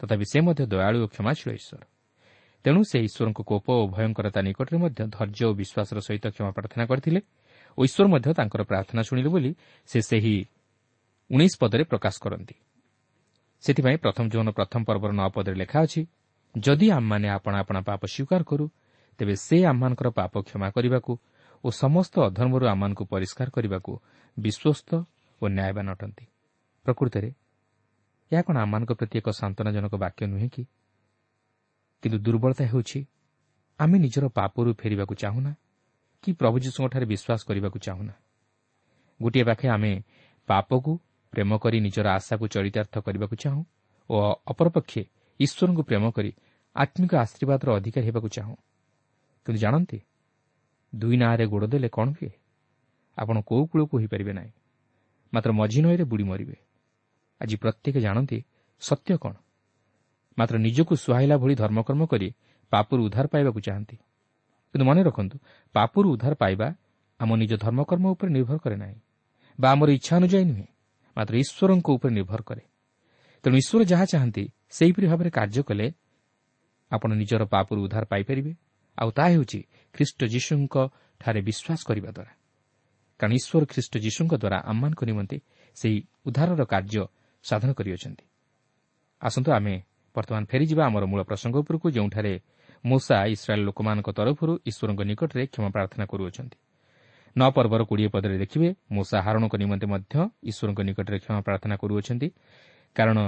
ତଥାପି 0.00 0.24
ସେ 0.32 0.38
ମଧ୍ୟ 0.46 0.62
ଦୟାଳୁ 0.66 0.98
ଓ 1.04 1.06
କ୍ଷମାଶୀଳ 1.14 1.50
ଈଶ୍ୱର। 1.60 1.82
ତେଣୁ 2.64 2.80
ସେ 2.90 2.98
ଈଶ୍ୱରଙ୍କ 3.06 3.40
କୋପ 3.50 3.66
ଓ 3.80 3.84
ଭୟଙ୍କରତା 3.94 4.40
ନିକଟରେ 4.46 4.76
ମଧ୍ୟ 4.82 5.00
ଧୈର୍ଯ୍ୟ 5.14 5.44
ଓ 5.46 5.52
ବିଶ୍ୱାସର 5.60 5.98
ସହିତ 6.06 6.24
କ୍ଷମା 6.34 6.50
ପ୍ରାର୍ଥନା 6.56 6.84
କରିଥିଲେ 6.90 7.20
ଓ 7.78 7.80
ଈଶ୍ୱର 7.86 8.06
ମଧ୍ୟ 8.14 8.28
ତାଙ୍କର 8.38 8.62
ପ୍ରାର୍ଥନା 8.70 9.00
ଶୁଣିଲେ 9.08 9.30
ବୋଲି 9.34 9.50
ସେ 9.88 9.98
ସେହି 10.10 10.36
ଉଣେଇଶ 11.30 11.54
ପଦରେ 11.62 11.82
ପ୍ରକାଶ 11.92 12.14
କରନ୍ତି। 12.24 12.56
ସେଥିପାଇଁ 13.64 13.96
ପ୍ରଥମ 14.04 14.24
ଯୌନ 14.34 14.48
ପ୍ରଥମ 14.58 14.80
ପର୍ବର 14.88 15.10
ନଅ 15.20 15.28
ପଦରେ 15.30 15.56
ଲେଖା 15.62 15.78
ଅଛି 15.86 16.02
ଯଦି 16.54 16.86
ଆମମାନେ 16.98 17.26
ଆପଣା 17.36 17.56
ଆପଣା 17.62 17.80
ପାପ 17.88 18.02
ସ୍ୱୀକାର 18.14 18.42
କରୁ 18.50 18.66
ତେବେ 19.18 19.34
ସେ 19.46 19.56
ଆମମାନଙ୍କର 19.70 20.08
ପାପ 20.18 20.32
କ୍ଷମା 20.46 20.68
କରିବାକୁ 20.74 21.12
ଓ 21.66 21.68
ସମସ୍ତ 21.82 22.14
ଅଧର୍ମରୁ 22.28 22.64
ଆମମାନଙ୍କୁ 22.72 23.04
ପରିଷ୍କାର 23.12 23.48
କରିବାକୁ 23.56 23.92
ବିଶ୍ୱସ୍ତ 24.36 24.90
ଓ 25.40 25.44
ନ୍ୟାୟବାନ 25.48 25.86
ଅଟନ୍ତି। 25.94 26.24
ପ୍ରକୃତରେ 26.86 27.30
ଏହା 28.30 28.42
କ'ଣ 28.46 28.56
ଆମମାନଙ୍କ 28.64 28.92
ପ୍ରତି 28.98 29.14
ଏକ 29.20 29.28
ସାନ୍ତ୍ୱନାଜନକ 29.40 29.94
ବାକ୍ୟ 30.04 30.22
ନୁହେଁ 30.32 30.48
କିନ୍ତୁ 32.02 32.18
ଦୁର୍ବଳତା 32.26 32.64
ହେଉଛି 32.72 33.00
ଆମେ 33.80 33.96
ନିଜର 34.04 34.24
ପାପରୁ 34.38 34.70
ଫେରିବାକୁ 34.80 35.14
ଚାହୁଁନା 35.22 35.52
କି 36.24 36.30
ପ୍ରଭୁ 36.40 36.56
ଯୀଶୁଙ୍କଠାରେ 36.64 37.06
ବିଶ୍ୱାସ 37.12 37.40
କରିବାକୁ 37.48 37.78
ଚାହୁଁନା। 37.86 38.14
ଗୋଟିଏ 39.20 39.44
ପାଖେ 39.48 39.66
ଆମେ 39.76 39.92
ପାପକୁ 40.48 40.92
ପ୍ରେମ 41.32 41.50
କରି 41.62 41.78
ନିଜର 41.86 42.06
ଆଶାକୁ 42.18 42.44
ଚରିତାର୍ଥ 42.54 42.94
କରିବାକୁ 43.06 43.34
ଚାହୁଁ 43.42 43.62
ଓ 44.10 44.16
ଅପରପକ୍ଷେ 44.52 45.02
ଈଶ୍ୱରଙ୍କୁ 45.40 45.82
ପ୍ରେମ 45.88 46.04
କରି 46.16 46.30
ଆତ୍ମିକ 46.76 47.12
ଆଶୀର୍ବାଦର 47.24 47.68
ଅଧିକାରୀ 47.78 48.06
ହେବାକୁ 48.08 48.28
ଚାହୁଁ। 48.36 48.56
କିନ୍ତୁ 49.46 49.58
ଜାଣନ୍ତି 49.64 49.98
ଦୁଇ 50.92 51.16
ନାଁରେ 51.16 51.46
ଗୋଡ଼ 51.46 51.66
ଦେଲେ 51.66 51.88
କ'ଣ 51.88 52.08
ହୁଏ? 52.10 52.30
ଆପଣ 53.18 53.36
କେଉଁ 53.40 53.64
କୂଳକୁ 53.66 53.94
ହୋଇପାରିବେ 53.98 54.32
ନାହିଁ। 54.32 54.52
ମାତ୍ର 55.32 55.50
ମଝି 55.52 55.80
ନଈରେ 55.82 56.04
ବୁଡ଼ି 56.04 56.24
ମରିବେ। 56.24 56.56
ଆଜି 57.40 57.56
ପ୍ରତ୍ୟେକ 57.56 57.96
ଜାଣନ୍ତି 57.98 58.38
ସତ୍ୟ 58.80 59.16
କ'ଣ। 59.16 59.34
ମାତ୍ର 60.38 60.54
ନିଜକୁ 60.58 60.92
ସୁହାଇଲା 60.96 61.36
ଭଳି 61.36 61.54
ଧର୍ମକର୍ମ 61.54 62.02
କରି 62.06 62.28
ପାପରୁ 62.72 63.00
ଉଦ୍ଧାର 63.04 63.26
ପାଇବାକୁ 63.26 63.60
ଚାହାନ୍ତି। 63.60 63.96
କିନ୍ତୁ 64.72 64.84
ମନେ 64.84 65.02
ରଖନ୍ତୁ 65.02 65.36
ପାପରୁ 65.74 66.06
ଉଦ୍ଧାର 66.14 66.34
ପାଇବା 66.34 66.68
ଆମ 67.20 67.30
ନିଜ 67.36 67.52
ଧର୍ମକର୍ମ 67.64 68.04
ଉପରେ 68.14 68.30
ନିର୍ଭର 68.30 68.58
କରେ 68.64 68.76
ନାହିଁ 68.76 68.98
ବା 69.58 69.68
ଆମର 69.70 69.88
ଇଚ୍ଛା 69.98 70.12
ଅନୁଯାୟୀ 70.16 70.44
ନୁହେଁ 70.50 70.66
ମାତ୍ର 71.16 71.34
ଈଶ୍ୱରଙ୍କ 71.42 71.88
ଉପରେ 71.96 72.12
ନିର୍ଭର 72.18 72.40
କରେ। 72.48 72.62
ତେଣୁ 73.44 73.56
ଈଶ୍ୱର 73.56 73.82
ଯାହା 73.84 74.04
ଚାହାନ୍ତି 74.04 74.44
ସେହିପରି 74.76 75.06
ଭାବରେ 75.06 75.30
କାର୍ଯ୍ୟ 75.30 75.62
କଲେ 75.68 75.86
ଆପଣ 76.90 77.10
ନିଜର 77.20 77.42
ପାପରୁ 77.44 77.78
ଉଦ୍ଧାର 77.84 78.04
ପାଇପାରିବେ। 78.04 78.52
ଆଉ 78.98 79.08
ତାହା 79.16 79.28
ହେଉଛି 79.34 79.60
ଖ୍ରୀଷ୍ଟ 79.94 80.20
ଯୀଶୁଙ୍କଠାରେ 80.34 81.40
ବିଶ୍ୱାସ 81.48 81.80
କରିବା 81.88 82.10
ଦ୍ୱାରା 82.16 82.32
କାରଣ 83.20 83.32
ଈଶ୍ୱର 83.40 83.62
ଖ୍ରୀଷ୍ଟ 83.72 83.94
ଯୀଶୁଙ୍କ 83.96 84.32
ଦ୍ୱାରା 84.42 84.58
ଆମମାନଙ୍କ 84.70 85.00
ନିମନ୍ତେ 85.10 85.36
ସେହି 85.76 85.98
ଉଦ୍ଧାରର 86.26 86.62
କାର୍ଯ୍ୟ 86.72 87.02
ସାଧନ 87.44 87.70
କରିଅଛନ୍ତି। 87.78 88.24
ଆସନ୍ତୁ 89.22 89.50
ଆମେ 89.58 89.74
ବର୍ତ୍ତମାନ 90.16 90.42
ଫେରିଯିବା 90.50 90.82
ଆମର 90.88 91.04
ମୂଳ 91.10 91.20
ପ୍ରସଙ୍ଗ 91.28 91.56
ଉପରକୁ 91.62 91.86
ଯେଉଁଠାରେ 91.96 92.32
ମୂଷା 92.84 93.16
ଇସ୍ରାଏଲ୍ 93.34 93.64
ଲୋକମାନଙ୍କ 93.68 94.08
ତରଫରୁ 94.18 94.52
ଈଶ୍ୱରଙ୍କ 94.70 95.00
ନିକଟରେ 95.10 95.42
କ୍ଷମା 95.52 95.68
ପ୍ରାର୍ଥନା 95.76 96.04
କରୁଅଛନ୍ତି। 96.12 96.56
ନଅ 97.36 97.48
ପର୍ବର 97.56 97.80
କୋଡ଼ିଏ 97.84 98.08
ପଦରେ 98.14 98.36
ଦେଖିବେ 98.38 98.68
ମୂଷା 98.96 99.18
ହାରଣଙ୍କ 99.26 99.54
ନିମନ୍ତେ 99.62 99.86
ମଧ୍ୟ 99.92 100.14
ଈଶ୍ୱରଙ୍କ 100.50 100.80
ନିକଟରେ 100.88 101.18
କ୍ଷମା 101.24 101.40
ପ୍ରାର୍ଥନା 101.46 101.74
କରୁଅଛନ୍ତି। 101.82 102.28
କାରଣ 102.96 103.18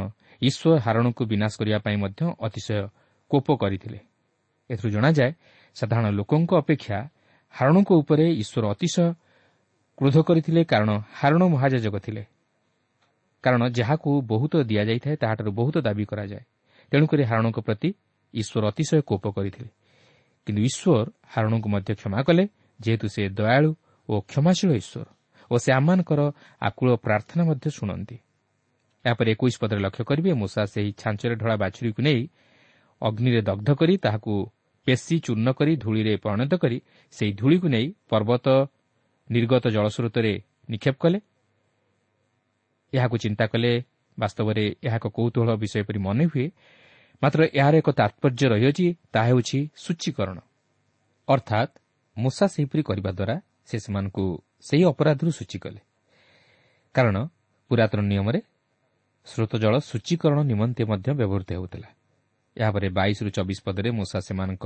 ଈଶ୍ୱର 0.43 0.73
ହାରଣକୁ 0.85 1.23
ବିନାଶ 1.33 1.53
କରିବା 1.61 1.79
ପାଇଁ 1.85 1.97
ମଧ୍ୟ 2.05 2.21
ଅତିଶୟ 2.47 2.81
କୋପ 3.31 3.47
କରିଥିଲେ। 3.63 3.99
ଏଥିରୁ 4.71 4.89
ଜଣାଯାଏ 4.97 5.31
ସାଧାରଣ 5.79 6.07
ଲୋକଙ୍କ 6.11 6.51
ଅପେକ୍ଷା 6.63 6.99
ହାରଣଙ୍କ 7.55 7.91
ଉପରେ 8.03 8.27
ଈଶ୍ୱର 8.43 8.65
ଅତିଶୟ 8.75 9.07
କ୍ରୋଧ 9.99 10.17
କରିଥିଲେ 10.29 10.63
କାରଣ 10.65 10.91
ହାରଣ 11.19 11.43
ମହାଯାଜକ 11.55 11.95
ଥିଲେ। 11.99 12.23
କାରଣ 13.45 13.63
ଯାହାକୁ 13.69 14.11
ବହୁତ 14.33 14.53
ଦିଆଯାଇଥାଏ 14.71 15.17
ତାହାଠାରୁ 15.23 15.51
ବହୁତ 15.53 15.77
ଦାବି 15.79 16.05
କରାଯାଏ। 16.05 16.45
ତେଣୁକରି 16.93 17.23
ହାରଣଙ୍କ 17.31 17.59
ପ୍ରତି 17.61 17.89
ଈଶ୍ୱର 18.35 18.63
ଅତିଶୟ 18.71 19.01
କୋପ 19.01 19.25
କରିଥିଲେ। 19.37 19.71
କିନ୍ତୁ 20.47 20.61
ଈଶ୍ୱର 20.63 21.07
ହାରଣଙ୍କୁ 21.35 21.69
ମଧ୍ୟ 21.69 21.91
କ୍ଷମା 21.95 22.21
କଲେ 22.23 22.45
ଯେହେତୁ 22.81 23.07
ସେ 23.15 23.23
ଦୟାଳୁ 23.29 23.71
ଓ 24.09 24.15
କ୍ଷମାଶୀଳ 24.21 24.71
ଈଶ୍ୱର 24.83 25.07
ଓ 25.51 25.55
ସେ 25.59 25.71
ଆମମାନଙ୍କର 25.73 26.21
ଆକୁଳ 26.61 26.89
ପ୍ରାର୍ଥନା 27.05 27.43
ମଧ୍ୟ 27.45 27.67
ଶୁଣନ୍ତି। 27.71 28.17
ଏହାପରେ 29.05 29.29
ଏକୋଇଶ 29.35 29.55
ପଦରେ 29.63 29.81
ଲକ୍ଷ୍ୟ 29.87 30.05
କରିବେ 30.11 30.31
ମୂଷା 30.41 30.63
ସେହି 30.65 30.91
ଛାଞ୍ଚରେ 31.01 31.35
ଢଳା 31.41 31.57
ବାଛୁରୀକୁ 31.63 32.01
ନେଇ 32.03 32.21
ଅଗ୍ନିରେ 33.03 33.41
ଦଗ୍ଧ 33.49 33.69
କରି 33.81 33.95
ତାହାକୁ 33.97 34.33
ପେଶି 34.89 35.17
ଚୂର୍ଣ୍ଣ 35.19 35.49
କରି 35.53 35.73
ଧୂଳିରେ 35.77 36.15
ପରିଣତ 36.17 36.53
କରି 36.57 36.79
ସେହି 37.13 37.33
ଧୂଳିକୁ 37.33 37.67
ନେଇ 37.69 37.87
ପର୍ବତ 38.09 38.47
ନିର୍ଗତ 39.31 39.65
ଜଳସ୍ରୋତରେ 39.69 40.33
ନିକ୍ଷେପ 40.71 40.97
କଲେ। 40.97 41.19
ଏହାକୁ 42.93 43.17
ଚିନ୍ତା 43.19 43.45
କଲେ 43.53 43.73
ବାସ୍ତବରେ 44.19 44.65
ଏହା 44.83 44.97
ଏକ 44.97 45.07
କୌତୁହଳ 45.09 45.51
ବିଷୟ 45.63 45.83
ପରି 45.89 45.99
ମନେ 45.99 46.25
ହୁଏ। 46.25 46.47
ମାତ୍ର 47.23 47.41
ଏହାର 47.61 47.75
ଏକ 47.77 47.89
ତାତ୍ପର୍ଯ୍ୟ 47.91 48.45
ରହିଅଛି 48.49 48.87
ତାହା 49.13 49.27
ହେଉଛି 49.29 49.59
ସୂଚୀକରଣ। 49.77 50.39
ଅର୍ଥାତ୍ 51.29 51.73
ମୂଷା 52.17 52.47
ସେହିପରି 52.55 52.83
କରିବା 52.83 53.11
ଦ୍ୱାରା 53.13 53.37
ସେ 53.69 53.77
ସେମାନଙ୍କୁ 53.85 54.25
ସେହି 54.61 54.85
ଅପରାଧରୁ 54.85 55.31
ସୂଚୀ 55.39 55.59
କଲେ। 55.65 55.81
କାରଣ 56.95 57.17
ପୁରାତନ 57.71 58.01
ନିୟମରେ 58.01 58.41
ସ୍ରୋତ 59.27 59.53
ଜଳ 59.57 59.75
ସୂଚୀକରଣ 59.91 60.39
ନିମନ୍ତେ 60.43 60.83
ମଧ୍ୟ 60.85 61.09
ବ୍ୟବହୃତ 61.13 61.49
ହେଉଥିଲା। 61.53 61.89
ଏହାପରେ 62.59 62.89
ବାଇଶରୁ 62.99 63.29
ଚବିଶ 63.37 63.59
ପଦରେ 63.67 63.91
ମୂଷା 63.99 64.19
ସେମାନଙ୍କ 64.29 64.65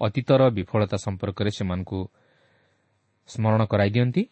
ଅତୀତର 0.00 0.40
ବିଫଳତା 0.56 0.96
ସମ୍ପର୍କରେ 1.06 1.50
ସେମାନଙ୍କୁ 1.58 2.00
ସ୍ମରଣ 3.28 3.60
କରାଇ 3.72 3.90
ଦିଅନ୍ତି। 3.94 4.22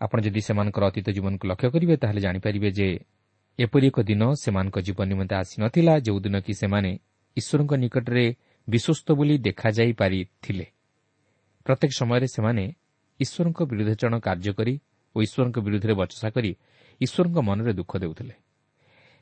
ଆପଣ 0.00 0.18
ଯଦି 0.26 0.40
ସେମାନଙ୍କର 0.48 0.82
ଅତୀତ 0.90 1.06
ଜୀବନକୁ 1.16 1.44
ଲକ୍ଷ୍ୟ 1.50 1.68
କରିବେ 1.74 1.94
ତାହେଲେ 2.02 2.20
ଜାଣିପାରିବେ 2.26 2.68
ଯେ 2.78 2.88
ଏପରି 3.58 3.86
ଏକ 3.90 3.98
ଦିନ 4.10 4.22
ସେମାନଙ୍କ 4.42 4.76
ଜୀବନ 4.86 5.04
ନିମନ୍ତେ 5.12 5.34
ଆସିନଥିଲା 5.42 5.94
ଯେଉଁଦିନ 6.06 6.36
କି 6.46 6.52
ସେମାନେ 6.60 6.90
ଈଶ୍ୱରଙ୍କ 7.36 7.72
ନିକଟରେ 7.82 8.24
ବିଶ୍ୱସ୍ତ 8.68 9.08
ବୋଲି 9.18 9.34
ଦେଖାଯାଇପାରିଥିଲେ 9.46 10.66
ପ୍ରତ୍ୟେକ 11.66 11.90
ସମୟରେ 12.00 12.26
ସେମାନେ 12.36 12.64
ଈଶ୍ୱରଙ୍କ 13.20 13.58
ବିରୁଦ୍ଧାଚରଣ 13.70 14.14
କାର୍ଯ୍ୟ 14.26 14.52
କରି 14.58 14.74
ଓ 15.14 15.18
ଈଶ୍ୱରଙ୍କ 15.26 15.56
ବିରୁଦ୍ଧରେ 15.66 15.94
ବଚସା 16.00 16.28
କରି 16.36 16.50
ଈଶ୍ୱରଙ୍କ 17.00 17.38
ମନରେ 17.48 17.72
ଦୁଃଖ 17.78 17.92
ଦେଉଥିଲେ। 18.02 18.34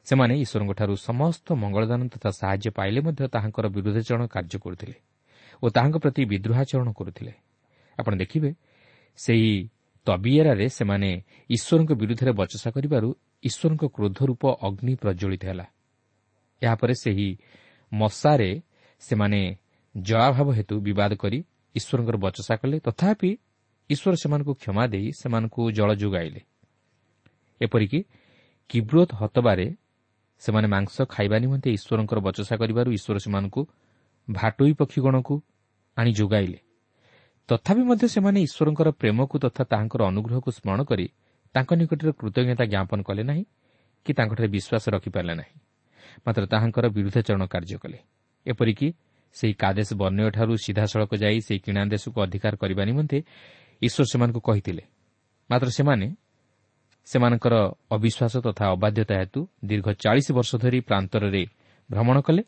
ସେମାନେ 0.06 0.34
ଈଶ୍ୱରଙ୍କଠାରୁ 0.44 0.94
ସମସ୍ତ 1.08 1.46
ମଙ୍ଗଳଦାନ 1.62 2.00
ତଥା 2.14 2.30
ସାହାଯ୍ୟ 2.40 2.68
ପାଇଲେ 2.78 3.00
ମଧ୍ୟ 3.06 3.22
ତାହାଙ୍କର 3.34 3.66
ବିରୁଦ୍ଧାଚରଣ 3.76 4.22
କାର୍ଯ୍ୟ 4.34 4.58
କରୁଥିଲେ 4.64 4.96
ଓ 5.62 5.66
ତାହାଙ୍କ 5.70 5.96
ପ୍ରତି 6.04 6.22
ବିଦ୍ରୋହାଚରଣ 6.32 6.88
କରୁଥିଲେ। 6.98 7.32
ଆପଣ 7.98 8.12
ଦେଖିବେ 8.22 8.50
ସେହି 9.18 9.54
ତବିଏରାରେ 10.06 10.66
ସେମାନେ 10.68 11.10
ଈଶ୍ୱରଙ୍କ 11.50 11.90
ବିରୁଦ୍ଧରେ 12.00 12.32
ବଚସା 12.40 12.68
କରିବାରୁ 12.76 13.08
ଈଶ୍ୱରଙ୍କ 13.44 13.84
କ୍ରୋଧ 13.96 14.18
ରୂପ 14.28 14.42
ଅଗ୍ନି 14.66 14.94
ପ୍ରଜ୍ୱଳିତ 14.94 15.42
ହେଲା। 15.44 15.66
ଏହାପରେ 16.62 16.94
ସେହି 16.94 17.28
ମଶାରେ 17.92 18.50
ସେମାନେ 19.02 19.40
ଜଳାଭାବ 19.94 20.48
ହେତୁ 20.58 20.74
ବିବାଦ 20.80 21.12
କରି 21.14 21.38
ଈଶ୍ୱରଙ୍କର 21.74 22.16
ବଚସା 22.16 22.54
କଲେ। 22.56 22.76
ତଥାପି 22.80 23.30
ଈଶ୍ୱର 23.90 24.14
ସେମାନଙ୍କୁ 24.22 24.52
କ୍ଷମା 24.54 24.84
ଦେଇ 24.86 25.08
ସେମାନଙ୍କୁ 25.20 25.62
ଜଳ 25.70 25.90
ଯୋଗାଇଲେ। 25.94 26.40
ଏପରିକି 27.60 28.00
କିବ୍ରୋତ 28.70 29.10
ହତବାରେ 29.14 29.66
ସେମାନେ 30.42 30.68
ମାଂସ 30.68 30.96
ଖାଇବା 31.08 31.36
ନିମନ୍ତେ 31.38 31.68
ଈଶ୍ୱରଙ୍କର 31.70 32.18
ବଚସା 32.26 32.54
କରିବାରୁ 32.56 32.88
ଈଶ୍ୱର 32.92 33.18
ସେମାନଙ୍କୁ 33.18 33.62
ଭାଟୋଇ 34.28 34.72
ପକ୍ଷୀଗଣକୁ 34.72 35.34
ଆଣି 35.96 36.12
ଯୋଗାଇଲେ। 36.12 36.58
ତଥାପି 37.48 37.82
ମଧ୍ୟ 37.82 38.06
ସେମାନେ 38.08 38.38
ଈଶ୍ୱରଙ୍କର 38.42 38.88
ପ୍ରେମକୁ 39.00 39.34
ତଥା 39.38 39.62
ତାହାଙ୍କର 39.64 40.00
ଅନୁଗ୍ରହକୁ 40.10 40.50
ସ୍ମରଣ 40.50 40.80
କରି 40.84 41.06
ତାଙ୍କ 41.54 41.70
ନିକଟରେ 41.74 42.12
କୃତଜ୍ଞତା 42.20 42.64
ଜ୍ଞାପନ 42.64 42.98
କଲେ 43.02 43.22
ନାହିଁ 43.22 43.44
କି 44.06 44.12
ତାଙ୍କଠାରେ 44.12 44.48
ବିଶ୍ୱାସ 44.48 44.84
ରଖିପାରିଲେ 44.94 45.34
ନାହିଁ। 45.34 45.54
ମାତ୍ର 46.26 46.42
ତାହାଙ୍କର 46.46 46.84
ବିରୁଦ୍ଧାଚରଣ 46.96 47.42
କାର୍ଯ୍ୟ 47.46 47.78
କଲେ। 47.82 47.98
ଏପରିକି 48.46 48.88
ସେହି 49.36 49.54
କାଦେଶ 49.54 49.88
ବର୍ଣ୍ଣୟଠାରୁ 50.00 50.52
ସିଧାସଳଖ 50.64 51.10
ଯାଇ 51.14 51.38
ସେହି 51.46 51.60
କିଣା 51.64 51.80
ଦେଶକୁ 51.84 52.18
ଅଧିକାର 52.22 52.54
କରିବା 52.56 52.82
ନିମନ୍ତେ 52.84 53.18
ଈଶ୍ୱର 53.82 54.04
ସେମାନଙ୍କୁ 54.12 54.40
କହିଥିଲେ। 54.40 54.82
ମାତ୍ର 55.50 55.68
ସେମାନେ 55.70 56.06
ସେମାନଙ୍କର 57.06 57.54
ଅବିଶ୍ୱାସ 57.90 58.34
ତଥା 58.46 58.64
ଅବାଧ୍ୟତା 58.72 59.14
ହେତୁ 59.20 59.40
ଦୀର୍ଘ 59.64 59.86
ଚାଳିଶ 60.02 60.26
ବର୍ଷ 60.32 60.50
ଧରି 60.56 60.78
ପ୍ରାନ୍ତରରେ 60.80 61.42
ଭ୍ରମଣ 61.90 62.16
କଲେ 62.20 62.42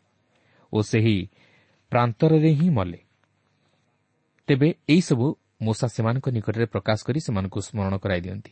ଓ 0.73 0.77
ସେହି 0.81 1.17
ପ୍ରାନ୍ତରରେ 1.91 2.51
ହିଁ 2.59 2.69
ମଲେ। 2.69 2.99
ତେବେ 4.47 4.69
ଏହିସବୁ 4.89 5.27
ମୂଷା 5.61 5.87
ସେମାନଙ୍କ 5.87 6.25
ନିକଟରେ 6.29 6.65
ପ୍ରକାଶ 6.65 6.99
କରି 7.07 7.19
ସେମାନଙ୍କୁ 7.19 7.59
ସ୍ମରଣ 7.67 7.93
କରାଇ 7.97 8.21
ଦିଅନ୍ତି। 8.21 8.51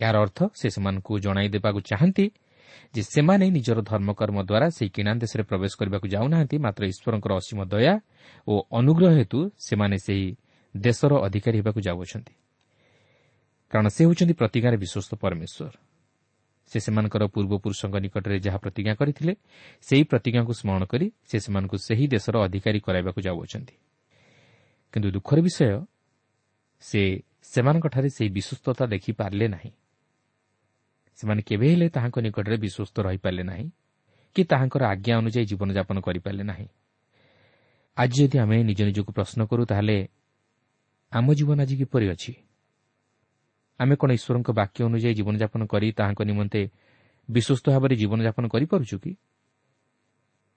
ଏହାର 0.00 0.16
ଅର୍ଥ 0.16 0.38
ସେ 0.54 0.66
ସେମାନଙ୍କୁ 0.70 1.12
ଜଣାଇ 1.18 1.48
ଦେବାକୁ 1.48 1.80
ଚାହାନ୍ତି 1.80 2.26
ଯେ 2.94 3.02
ସେମାନେ 3.02 3.46
ନିଜର 3.50 3.78
ଧର୍ମକର୍ମ 3.82 4.38
ଦ୍ୱାରା 4.48 4.68
ସେହି 4.76 4.90
କିଣା 4.90 5.12
ଦେଶରେ 5.22 5.42
ପ୍ରବେଶ 5.42 5.72
କରିବାକୁ 5.80 6.06
ଯାଉନାହାନ୍ତି 6.08 6.56
ମାତ୍ର 6.58 6.82
ଈଶ୍ୱରଙ୍କର 6.92 7.32
ଅସୀମ 7.40 7.58
ଦୟା 7.72 7.94
ଓ 8.48 8.54
ଅନୁଗ୍ରହ 8.78 9.12
ହେତୁ 9.18 9.38
ସେମାନେ 9.58 9.96
ସେହି 10.06 10.26
ଦେଶର 10.76 11.12
ଅଧିକାରୀ 11.26 11.56
ହେବାକୁ 11.60 11.80
ଯାଉଅଛନ୍ତି। 11.88 12.32
କାରଣ 13.70 13.86
ସେ 13.88 14.04
ହେଉଛନ୍ତି 14.04 14.34
ପ୍ରତିଜ୍ଞାରେ 14.34 14.76
ବିଶ୍ୱସ୍ତ 14.76 15.12
ପରମେଶ୍ୱର। 15.14 15.74
ସେ 16.70 16.78
ସେମାନଙ୍କର 16.80 17.22
ପୂର୍ବପୁରୁଷଙ୍କ 17.26 17.96
ନିକଟରେ 17.96 18.38
ଯାହା 18.38 18.58
ପ୍ରତିଜ୍ଞା 18.58 18.94
କରିଥିଲେ 18.94 19.32
ସେହି 19.82 20.04
ପ୍ରତିଜ୍ଞାକୁ 20.04 20.52
ସ୍ମରଣ 20.52 20.84
କରି 20.84 21.06
ସେ 21.28 21.36
ସେମାନଙ୍କୁ 21.38 21.76
ସେହି 21.78 22.04
ଦେଶର 22.08 22.34
ଅଧିକାରୀ 22.46 22.80
କରାଇବାକୁ 22.80 23.20
ଯାଉଅଛନ୍ତି। 23.20 23.74
କିନ୍ତୁ 24.92 25.08
ଦୁଃଖର 25.10 25.38
ବିଷୟ 25.40 25.84
ସେ 26.80 27.02
ସେମାନଙ୍କଠାରେ 27.42 28.08
ସେହି 28.08 28.30
ବିଶ୍ୱସ୍ତତା 28.30 28.84
ଦେଖିପାରିଲେ 28.86 29.46
ନାହିଁ। 29.48 29.70
ସେମାନେ 31.18 31.42
କେବେ 31.42 31.66
ହେଲେ 31.70 31.86
ତାହାଙ୍କ 31.88 32.16
ନିକଟରେ 32.18 32.56
ବିଶ୍ୱସ୍ତ 32.56 32.96
ରହିପାରିଲେ 33.00 33.42
ନାହିଁ 33.42 33.66
କି 34.36 34.42
ତାହାଙ୍କର 34.44 34.82
ଆଜ୍ଞା 34.84 35.14
ଅନୁଯାୟୀ 35.18 35.44
ଜୀବନଯାପନ 35.46 35.96
କରିପାରିଲେ 36.00 36.44
ନାହିଁ। 36.44 36.68
ଆଜି 37.96 38.16
ଯଦି 38.22 38.36
ଆମେ 38.38 38.56
ନିଜ 38.62 38.80
ନିଜକୁ 38.82 39.10
ପ୍ରଶ୍ନ 39.12 39.40
କରୁ 39.46 39.62
ତାହେଲେ 39.64 39.96
ଆମ 41.12 41.26
ଜୀବନ 41.34 41.58
ଆଜି 41.62 41.74
କିପରି 41.76 42.06
ଅଛି? 42.10 42.32
ଆମେ 43.80 43.94
କ'ଣ 44.00 44.10
ଈଶ୍ୱରଙ୍କ 44.18 44.48
ବାକ୍ୟ 44.60 44.78
ଅନୁଯାୟୀ 44.88 45.14
ଜୀବନଯାପନ 45.18 45.60
କରି 45.72 45.88
ତାହାଙ୍କ 45.98 46.20
ନିମନ୍ତେ 46.30 46.60
ବିଶ୍ୱସ୍ତ 47.28 47.66
ଭାବରେ 47.74 47.94
ଜୀବନଯାପନ 48.02 48.44
କରିପାରୁଛୁ 48.54 48.96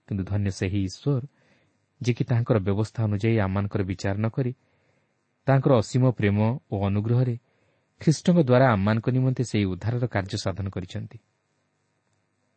କିନ୍ତୁ 0.08 0.24
ଧନ୍ୟ 0.32 0.50
ସେହି 0.60 0.80
ଈଶ୍ୱର 0.90 1.24
ଯିଏକି 2.02 2.24
ତାହାଙ୍କର 2.30 2.58
ବ୍ୟବସ୍ଥା 2.68 3.00
ଅନୁଯାୟୀ 3.08 3.38
ଆମମାନଙ୍କର 3.46 3.82
ବିଚାର 3.92 4.16
ନ 4.24 4.28
କରି 4.36 4.52
ତାହାଙ୍କର 5.48 5.72
ଅସୀମ 5.82 6.04
ପ୍ରେମ 6.18 6.38
ଓ 6.72 6.76
ଅନୁଗ୍ରହରେ 6.88 7.36
ଖ୍ରୀଷ୍ଟଙ୍କ 8.02 8.40
ଦ୍ୱାରା 8.50 8.66
ଆମମାନଙ୍କ 8.76 9.08
ନିମନ୍ତେ 9.18 9.44
ସେହି 9.52 9.66
ଉଦ୍ଧାରର 9.74 10.06
କାର୍ଯ୍ୟ 10.08 10.38
ସାଧନ 10.46 10.66
କରିଛନ୍ତି। 10.76 11.18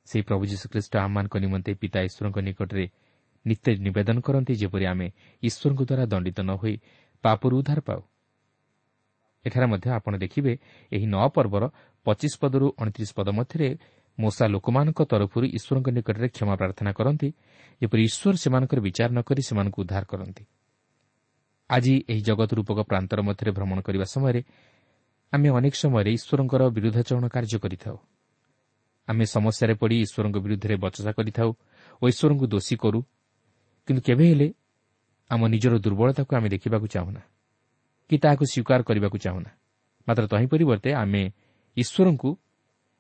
ସେହି 0.09 0.23
ପ୍ରଭୁ 0.29 0.43
ଯୀଶୁଖ୍ରୀଷ୍ଟ 0.53 0.93
ଆମମାନଙ୍କ 1.07 1.35
ନିମନ୍ତେ 1.45 1.71
ପିତା 1.83 1.99
ଈଶ୍ୱରଙ୍କ 2.09 2.39
ନିକଟରେ 2.49 2.85
ନିତ୍ୟ 3.45 3.69
ନିବେଦନ 3.87 4.17
କରନ୍ତି 4.27 4.53
ଯେପରି 4.63 4.85
ଆମେ 4.93 5.07
ଈଶ୍ୱରଙ୍କ 5.43 5.81
ଦ୍ୱାରା 5.89 6.05
ଦଣ୍ଡିତ 6.13 6.39
ନ 6.41 6.51
ହୋଇ 6.61 6.75
ପାପରୁ 7.25 7.55
ଉଦ୍ଧାର 7.61 7.81
ପାଉ। 7.89 8.01
ଏଠାରେ 9.45 9.67
ମଧ୍ୟ 9.67 9.89
ଆପଣ 9.99 10.13
ଦେଖିବେ 10.25 10.53
ଏହି 10.93 11.07
ନଅ 11.15 11.27
ପର୍ବର 11.35 11.65
ପଚିଶ 12.07 12.33
ପଦରୁ 12.43 12.67
ଅଣତିରିଶ 12.81 13.11
ପଦ 13.19 13.29
ମଧ୍ୟରେ 13.39 13.69
ମୂଷା 14.19 14.45
ଲୋକମାନଙ୍କ 14.55 15.01
ତରଫରୁ 15.11 15.47
ଈଶ୍ୱରଙ୍କ 15.57 15.89
ନିକଟରେ 15.97 16.29
କ୍ଷମା 16.37 16.55
ପ୍ରାର୍ଥନା 16.61 16.91
କରନ୍ତି 16.99 17.29
ଯେପରି 17.81 18.03
ଈଶ୍ୱର 18.09 18.35
ସେମାନଙ୍କର 18.43 18.79
ବିଚାର 18.87 19.11
ନ 19.17 19.21
କରି 19.29 19.43
ସେମାନଙ୍କୁ 19.49 19.79
ଉଦ୍ଧାର 19.83 20.05
କରନ୍ତି। 20.13 20.43
ଆଜି 21.71 21.95
ଏହି 22.13 22.23
ଜଗତ 22.29 22.51
ରୂପକ 22.59 22.79
ପ୍ରାନ୍ତର 22.91 23.19
ମଧ୍ୟରେ 23.29 23.51
ଭ୍ରମଣ 23.57 23.79
କରିବା 23.87 24.07
ସମୟରେ 24.15 24.41
ଆମେ 25.33 25.49
ଅନେକ 25.59 25.75
ସମୟରେ 25.83 26.11
ଈଶ୍ୱରଙ୍କର 26.19 26.63
ବିରୁଦ୍ଧାଚରଣ 26.77 27.25
କାର୍ଯ୍ୟ 27.35 27.59
କରିଥାଉ। 27.65 27.97
ଆମେ 29.09 29.25
ସମସ୍ୟାରେ 29.35 29.75
ପଡ଼ି 29.81 29.97
ଈଶ୍ୱରଙ୍କ 30.05 30.37
ବିରୁଦ୍ଧରେ 30.45 30.75
ବଚସା 30.85 31.13
କରିଥାଉ 31.19 31.51
ଓ 32.03 32.05
ଈଶ୍ୱରଙ୍କୁ 32.13 32.47
ଦୋଷୀ 32.53 32.75
କରୁ। 32.83 33.01
କିନ୍ତୁ 33.89 34.01
କେବେ 34.07 34.25
ହେଲେ 34.31 34.49
ଆମ 35.31 35.41
ନିଜର 35.49 35.75
ଦୁର୍ବଳତାକୁ 35.85 36.33
ଆମେ 36.37 36.49
ଦେଖିବାକୁ 36.55 36.87
ଚାହୁଁନା। 36.95 37.23
କି 38.13 38.19
ତାହାକୁ 38.19 38.45
ସ୍ୱୀକାର 38.45 38.81
କରିବାକୁ 38.85 39.17
ଚାହୁଁନା। 39.25 39.51
ମାତ୍ର 40.09 40.25
ତହିଁ 40.33 40.47
ପରିବର୍ତ୍ତେ 40.53 40.91
ଆମେ 40.93 41.23
ଈଶ୍ୱରଙ୍କୁ 41.77 42.31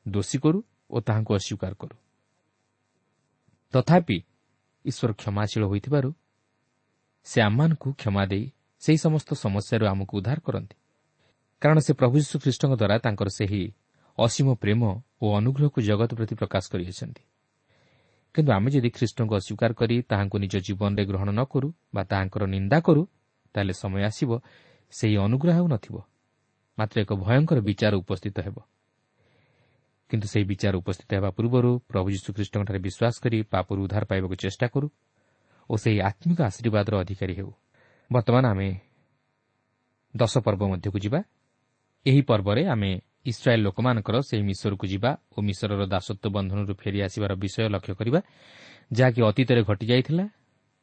ଦୋଷୀ 0.07 0.38
କରୁ 0.44 0.59
ଓ 0.90 0.96
ତାହାଙ୍କୁ 1.07 1.33
ଅସ୍ୱୀକାର 1.38 1.72
କରୁ। 1.81 1.96
ତଥାପି 3.75 4.18
ଈଶ୍ୱର 4.85 5.11
କ୍ଷମାଶୀଳ 5.12 5.62
ହୋଇଥିବାରୁ 5.70 6.11
ସେ 7.27 7.38
ଆମମାନଙ୍କୁ 7.48 7.88
କ୍ଷମା 8.01 8.22
ଦେଇ 8.27 8.44
ସେହି 8.83 8.98
ସମସ୍ତ 9.05 9.29
ସମସ୍ୟାରୁ 9.44 9.85
ଆମକୁ 9.92 10.12
ଉଦ୍ଧାର 10.18 10.38
କରନ୍ତି। 10.46 10.77
କାରଣ 11.62 11.79
ସେ 11.87 11.92
ପ୍ରଭୁ 12.01 12.14
ଯୀଶୁଖ୍ରୀଷ୍ଟଙ୍କ 12.22 12.72
ଦ୍ୱାରା 12.81 12.96
ତାଙ୍କର 13.05 13.29
ସେହି 13.38 13.62
ଅସୀମ 14.18 14.48
ପ୍ରେମ 14.55 14.83
ଓ 15.22 15.25
ଅନୁଗ୍ରହକୁ 15.38 15.79
ଜଗତ 15.88 16.11
ପ୍ରତି 16.18 16.35
ପ୍ରକାଶ 16.40 16.64
କରିଅଛନ୍ତି। 16.72 17.22
କିନ୍ତୁ 18.35 18.51
ଆମେ 18.57 18.68
ଯଦି 18.75 18.90
ଖ୍ରୀଷ୍ଟଙ୍କୁ 18.96 19.35
ଅସ୍ୱୀକାର 19.38 19.70
କରି 19.81 19.96
ତାହାଙ୍କୁ 20.11 20.37
ନିଜ 20.44 20.55
ଜୀବନରେ 20.66 21.03
ଗ୍ରହଣ 21.05 21.29
ନ 21.37 21.40
କରୁ 21.53 21.68
ବା 21.94 22.03
ତାହାଙ୍କର 22.11 22.42
ନିନ୍ଦା 22.55 22.79
କରୁ 22.87 23.03
ତାହେଲେ 23.55 23.75
ସମୟ 23.83 24.01
ଆସିବ 24.11 24.31
ସେହି 24.92 25.16
ଅନୁଗ୍ରହ 25.16 25.57
ଆଉ 25.59 25.66
ନଥିବ। 25.68 25.96
ମାତ୍ର 26.78 26.96
ଏକ 27.00 27.12
ଭୟଙ୍କର 27.14 27.59
ବିଚାର 27.61 27.92
ଉପସ୍ଥିତ 27.96 28.37
ହେବ। 28.40 28.57
କିନ୍ତୁ 30.11 30.26
ସେହି 30.28 30.44
ବିଚାର 30.44 30.74
ଉପସ୍ଥିତ 30.76 31.11
ହେବା 31.14 31.31
ପୂର୍ବରୁ 31.31 31.70
ପ୍ରଭୁ 31.88 32.09
ଯୀଶୁଖ୍ରୀଷ୍ଟଙ୍କଠାରେ 32.11 32.78
ବିଶ୍ୱାସ 32.78 33.14
କରି 33.22 33.38
ପାପରୁ 33.42 33.78
ଉଦ୍ଧାର 33.85 34.05
ପାଇବାକୁ 34.05 34.35
ଚେଷ୍ଟା 34.35 34.66
କରୁ 34.68 34.88
ଓ 35.70 35.74
ସେହି 35.76 35.98
ଆତ୍ମିକ 36.00 36.38
ଆଶୀର୍ବାଦର 36.42 36.94
ଅଧିକାରୀ 37.00 37.35
ହେଉ। 37.35 37.50
ବର୍ତ୍ତମାନ 38.12 38.44
ଆମେ 38.46 38.68
ଦଶ 40.16 40.35
ପର୍ବ 40.38 40.62
ମଧ୍ୟକୁ 40.68 40.98
ଯିବା। 40.98 41.20
ଏହି 42.07 42.22
ପର୍ବରେ 42.22 42.62
ଆମେ 42.66 42.90
ଇସ୍ରାଏଲ୍ 43.24 43.62
ଲୋକମାନଙ୍କର 43.62 44.16
ସେହି 44.20 44.42
ମିଶରକୁ 44.42 44.87
ଯିବା 44.87 45.11
ଓ 45.37 45.38
ମିଶରର 45.42 45.83
ଦାସତ୍ୱ 45.87 46.33
ବନ୍ଧନରୁ 46.35 46.74
ଫେରିଆସିବାର 46.74 47.33
ବିଷୟ 47.35 47.68
ଲକ୍ଷ୍ୟ 47.68 47.94
କରିବା 47.94 48.20
ଯାହାକି 48.92 49.20
ଅତୀତରେ 49.22 49.62
ଘଟିଯାଇଥିଲା। 49.62 50.24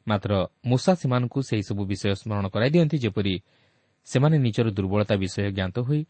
ମାତ୍ର 0.08 0.30
ମୂଷା 0.66 0.92
ସେମାନଙ୍କୁ 0.94 1.38
ସେହିସବୁ 1.42 1.82
ବିଷୟ 1.86 2.14
ସ୍ମରଣ 2.20 2.46
କରାଇ 2.48 2.70
ଦିଅନ୍ତି 2.70 2.96
ଯେପରି 2.98 3.34
ସେମାନେ 4.06 4.36
ନିଜର 4.38 4.66
ଦୁର୍ବଳତା 4.76 5.14
ବିଷୟ 5.22 5.50
ଜ୍ଞାତ 5.56 5.76
ହୋଇ 5.86 6.00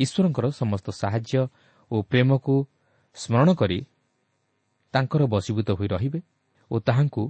ଈଶ୍ୱରଙ୍କର 0.00 0.46
ସମସ୍ତ 0.60 0.86
ସାହାଯ୍ୟ 1.00 1.40
ଓ 1.90 1.96
ପ୍ରେମକୁ 2.10 2.54
ସ୍ମରଣ 3.16 3.48
କରି 3.60 3.78
ତାଙ୍କର 4.94 5.22
ବଶୀଭୂତ 5.34 5.68
ହୋଇ 5.78 5.88
ରହିବେ 5.94 6.20
ଓ 6.70 6.74
ତାହାଙ୍କୁ 6.86 7.22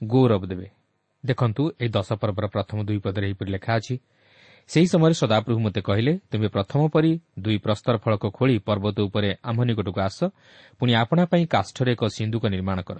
ଗୌରବ 0.00 0.42
ଦେବେ। 0.46 0.68
ଦେଖନ୍ତୁ 1.24 1.62
ଏହି 1.80 1.90
ଦଶ 1.96 2.08
ପର୍ବର 2.22 2.46
ପ୍ରଥମ 2.54 2.78
ଦୁଇ 2.88 2.98
ପଦରେ 3.04 3.24
ଏହିପରି 3.28 3.50
ଲେଖା 3.56 3.72
ଅଛି 3.78 3.94
ସେହି 4.70 4.86
ସମୟରେ 4.92 5.14
ସଦାପ୍ରଭୁ 5.22 5.58
ମୋତେ 5.66 5.80
କହିଲେ 5.88 6.12
ତୁମେ 6.30 6.48
ପ୍ରଥମ 6.48 6.80
ପରି 6.94 7.10
ଦୁଇ 7.38 7.58
ପ୍ରସ୍ତର 7.64 7.94
ଫଳକ 8.02 8.24
ଖୋଳି 8.36 8.54
ପର୍ବତ 8.66 8.96
ଉପରେ 9.08 9.30
ଆମ୍ଭ 9.48 9.60
ନିକଟକୁ 9.68 10.00
ଆସ 10.00 10.18
ପୁଣି 10.78 10.92
ଆପଣା 11.02 11.22
ପାଇଁ 11.30 11.44
କାଷ୍ଠରେ 11.54 11.90
ଏକ 11.92 12.02
ସିନ୍ଧୁକ 12.16 12.44
ନିର୍ମାଣ 12.54 12.78
କର। 12.88 12.98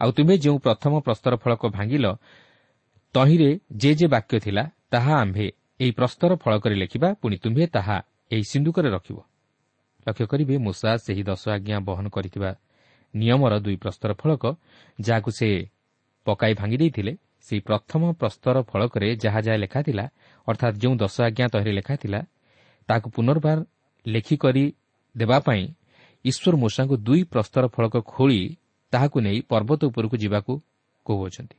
ଆଉ 0.00 0.10
ତୁମେ 0.16 0.34
ଯେଉଁ 0.44 0.58
ପ୍ରଥମ 0.66 0.92
ପ୍ରସ୍ତର 1.06 1.32
ଫଳକ 1.42 1.62
ଭାଙ୍ଗିଲ 1.76 2.06
ତହିଁରେ 3.14 3.50
ଯେ 3.76 3.90
ଯେ 3.98 4.06
ବାକ୍ୟ 4.14 4.34
ଥିଲା 4.44 4.62
ତାହା 4.92 5.12
ଆମ୍ଭେ 5.22 5.46
ଏହି 5.82 5.92
ପ୍ରସ୍ତର 5.98 6.30
ଫଳକରେ 6.42 6.74
ଲେଖିବା 6.82 7.08
ପୁଣି 7.20 7.36
ତୁମ୍ଭେ 7.44 7.64
ତାହା 7.76 7.96
ଏହି 8.30 8.44
ସିନ୍ଧୁକରେ 8.52 8.88
ରଖିବ। 8.96 9.18
ଲକ୍ଷ୍ୟ 10.06 10.26
କରିବେ 10.32 10.54
ମୂଷା 10.58 10.90
ସେହି 11.04 11.22
ଦଶ 11.30 11.42
ଆଜ୍ଞା 11.56 11.76
ବହନ 11.88 12.06
କରିଥିବା 12.08 12.50
ନିୟମର 13.14 13.52
ଦୁଇ 13.64 13.76
ପ୍ରସ୍ତର 13.76 14.10
ଫଳକ 14.20 14.44
ଯାହାକୁ 14.98 15.30
ସେ 15.38 15.48
ପକାଇ 16.26 16.52
ଭାଙ୍ଗି 16.54 16.76
ଦେଇଥିଲେ 16.82 17.12
ସେହି 17.46 17.60
ପ୍ରଥମ 17.68 18.02
ପ୍ରସ୍ତର 18.20 18.56
ଫଳକରେ 18.70 19.08
ଯାହା 19.24 19.40
ଯାହା 19.46 19.58
ଲେଖାଥିଲା 19.64 20.04
ଅର୍ଥାତ୍ 20.46 20.76
ଯେଉଁ 20.82 20.94
ଦଶ 20.96 21.14
ଆଜ୍ଞା 21.28 21.46
ତହିଁରେ 21.52 21.72
ଲେଖାଥିଲା 21.78 22.20
ତାହାକୁ 22.88 23.08
ପୁନର୍ବାର 23.16 23.58
ଲେଖିକରି 24.06 24.64
ଦେବା 25.14 25.38
ପାଇଁ 25.46 25.62
ଈଶ୍ୱର 26.24 26.54
ମୂଷାଙ୍କୁ 26.56 26.96
ଦୁଇ 27.06 27.22
ପ୍ରସ୍ତର 27.32 27.64
ଫଳକ 27.74 27.94
ଖୋଳି 28.12 28.40
ତାହାକୁ 28.92 29.16
ନେଇ 29.26 29.38
ପର୍ବତ 29.50 29.80
ଉପରକୁ 29.90 30.16
ଯିବାକୁ 30.22 30.52
କହୁଅଛନ୍ତି। 31.06 31.56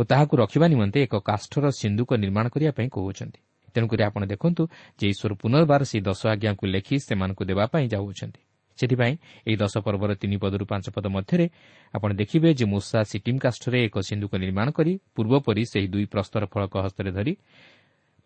ଓ 0.00 0.02
ତାହାକୁ 0.02 0.34
ରଖିବା 0.36 0.66
ନିମନ୍ତେ 0.72 0.98
ଏକ 1.06 1.14
କାଷ୍ଠର 1.20 1.64
ସିନ୍ଧୁକ 1.76 2.10
ନିର୍ମାଣ 2.16 2.46
କରିବା 2.48 2.72
ପାଇଁ 2.72 2.88
କହୁଅଛନ୍ତି 2.88 3.40
ତେଣୁକରି 3.74 4.02
ଆପଣ 4.02 4.22
ଦେଖନ୍ତୁ 4.32 4.62
ଯେ 4.98 5.06
ଈଶ୍ୱର 5.12 5.32
ପୁନର୍ବାର 5.42 5.82
ସେହି 5.90 6.02
ଦଶ 6.08 6.20
ଆଜ୍ଞାକୁ 6.34 6.64
ଲେଖି 6.66 6.96
ସେମାନଙ୍କୁ 7.00 7.42
ଦେବା 7.44 7.64
ପାଇଁ 7.72 7.86
ଯାଉଅଛନ୍ତି 7.92 8.40
ସେଥିପାଇଁ 8.78 9.14
ଏହି 9.46 9.56
ଦଶ 9.56 9.74
ପର୍ବର 9.86 10.10
ତିନି 10.16 10.36
ପଦରୁ 10.42 10.64
ପାଞ୍ଚ 10.64 10.86
ପଦ 10.96 11.06
ମଧ୍ୟରେ 11.06 11.46
ଆପଣ 11.94 12.10
ଦେଖିବେ 12.16 12.48
ଯେ 12.58 12.64
ମୂଷା 12.64 13.00
ସିଟିମ୍ 13.10 13.38
କାଷ୍ଠରେ 13.38 13.78
ଏକ 13.86 13.96
ସିନ୍ଧୁକ 14.00 14.32
ନିର୍ମାଣ 14.36 14.68
କରି 14.72 14.92
ପୂର୍ବପରି 15.14 15.62
ସେହି 15.72 15.88
ଦୁଇ 15.94 16.06
ପ୍ରସ୍ତର 16.14 16.42
ଫଳକ 16.52 16.74
ହସ୍ତରେ 16.84 17.10
ଧରି 17.12 17.32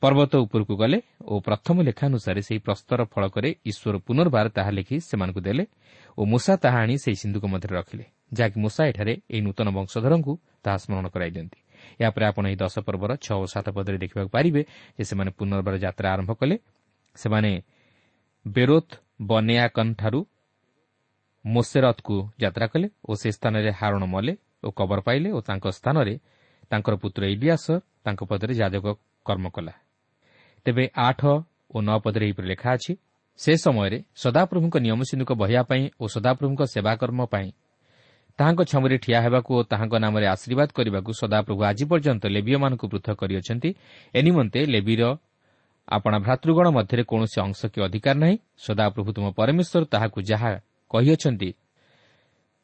ପର୍ବତ 0.02 0.32
ଉପରକୁ 0.44 0.74
ଗଲେ 0.76 0.98
ଓ 1.24 1.34
ପ୍ରଥମ 1.40 1.76
ଲେଖା 1.88 2.04
ଅନୁସାରେ 2.06 2.40
ସେହି 2.48 2.60
ପ୍ରସ୍ତର 2.66 3.00
ଫଳକରେ 3.12 3.50
ଈଶ୍ୱର 3.70 3.94
ପୁନର୍ବାର 4.06 4.46
ତାହା 4.56 4.70
ଲେଖି 4.78 4.96
ସେମାନଙ୍କୁ 5.00 5.40
ଦେଲେ 5.40 5.64
ଓ 6.18 6.22
ମୂଷା 6.24 6.54
ତାହା 6.62 6.78
ଆଣି 6.84 6.94
ସେହି 7.04 7.16
ସିନ୍ଧୁକ 7.22 7.44
ମଧ୍ୟରେ 7.52 7.74
ରଖିଲେ 7.74 8.04
ଯାହାକି 8.32 8.56
ମୂଷା 8.60 8.82
ଏଠାରେ 8.90 9.14
ଏହି 9.30 9.42
ନୂତନ 9.46 9.66
ବଂଶଧରଙ୍କୁ 9.78 10.32
ତାହା 10.64 10.78
ସ୍କରଣ 10.82 11.06
କରାଇ 11.08 11.30
ଦିଅନ୍ତି 11.30 11.63
ଏହାପରେ 12.02 12.24
ଆପଣ 12.30 12.44
ଏହି 12.50 12.56
ଦଶ 12.56 12.74
ପର୍ବର 12.86 13.10
ଛଅ 13.24 13.36
ଓ 13.42 13.46
ସାତ 13.46 13.66
ପଦରେ 13.76 13.98
ଦେଖିବାକୁ 14.04 14.30
ପାରିବେ 14.36 14.62
ଯେ 14.96 15.04
ସେମାନେ 15.10 15.30
ପୁନର୍ବାର 15.38 15.74
ଯାତ୍ରା 15.84 16.08
ଆରମ୍ଭ 16.14 16.30
କଲେ। 16.40 16.56
ସେମାନେ 17.16 17.50
ବେରୋଥ୍ 18.46 18.92
ବନେୟାକନ୍ଠାରୁ 19.30 20.20
ମୋସେରତ୍କୁ 21.44 22.16
ଯାତ୍ରା 22.42 22.66
କଲେ 22.72 22.86
ଓ 23.08 23.12
ସେ 23.20 23.28
ସ୍ଥାନରେ 23.36 23.70
ହାରଣ 23.80 24.02
ମଲେ 24.14 24.32
ଓ 24.66 24.68
କବର 24.78 24.98
ପାଇଲେ 25.06 25.28
ଓ 25.36 25.38
ତାଙ୍କ 25.48 25.64
ସ୍ଥାନରେ 25.78 26.14
ତାଙ୍କର 26.70 26.94
ପୁତ୍ର 27.02 27.22
ଇଲିଆସର 27.34 27.76
ତାଙ୍କ 28.04 28.20
ପଦରେ 28.30 28.52
ଯାଜକ 28.60 28.86
କର୍ମ 29.26 29.46
କଲା। 29.56 29.74
ତେବେ 30.66 30.84
ଆଠ 31.08 31.20
ଓ 31.74 31.76
ନଅ 31.80 31.96
ପଦରେ 32.04 32.24
ଏହିପରି 32.26 32.46
ଲେଖା 32.52 32.68
ଅଛି 32.76 32.92
ସେ 33.40 33.52
ସମୟରେ 33.64 33.98
ସଦାପ୍ରଭୁଙ୍କ 34.22 34.76
ନିୟମ 34.84 35.00
ସିନ୍ଧୁକ 35.10 35.30
ବହିବା 35.42 35.62
ପାଇଁ 35.70 35.84
ଓ 36.00 36.04
ସଦାପ୍ରଭୁଙ୍କ 36.14 36.62
ସେବାକର୍ମ 36.74 37.20
ପାଇଁ 37.26 37.48
ତାହାଙ୍କ 38.38 38.60
ଛମରେ 38.70 38.96
ଠିଆ 38.98 39.18
ହେବାକୁ 39.24 39.50
ଓ 39.54 39.60
ତାହାଙ୍କ 39.70 39.94
ନାମରେ 40.04 40.26
ଆଶୀର୍ବାଦ 40.34 40.68
କରିବାକୁ 40.78 41.10
ସଦାପ୍ରଭୁ 41.22 41.60
ଆଜି 41.70 41.84
ପର୍ଯ୍ୟନ୍ତ 41.90 42.24
ଲେବିୟମାନଙ୍କୁ 42.36 42.86
ପୃଥକ 42.92 43.14
କରିଅଛନ୍ତି। 43.22 43.70
ଏ 44.14 44.20
ନିମନ୍ତେ 44.26 44.60
ଲେବିର 44.74 45.02
ଆପଣା 45.88 46.18
ଭ୍ରାତୃଗଣ 46.26 46.66
ମଧ୍ୟରେ 46.76 47.02
କୌଣସି 47.10 47.38
ଅଂଶ 47.46 47.60
କି 47.72 47.78
ଅଧିକାର 47.86 48.16
ନାହିଁ। 48.24 48.36
ସଦାପ୍ରଭୁ 48.66 49.10
ତୁମ 49.16 49.26
ପରମେଶ୍ୱର 49.38 49.84
ତାହାକୁ 49.92 50.18
ଯାହା 50.30 50.50
କହିଅଛନ୍ତି 50.90 51.50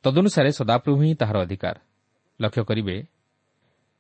ତଦନୁସାରେ 0.05 0.51
ସଦାପ୍ରଭୁ 0.59 0.99
ହିଁ 1.03 1.15
ତାହାର 1.21 1.37
ଅଧିକାର। 1.45 1.77
ଲକ୍ଷ୍ୟ 2.41 2.63
କରିବେ 2.69 2.97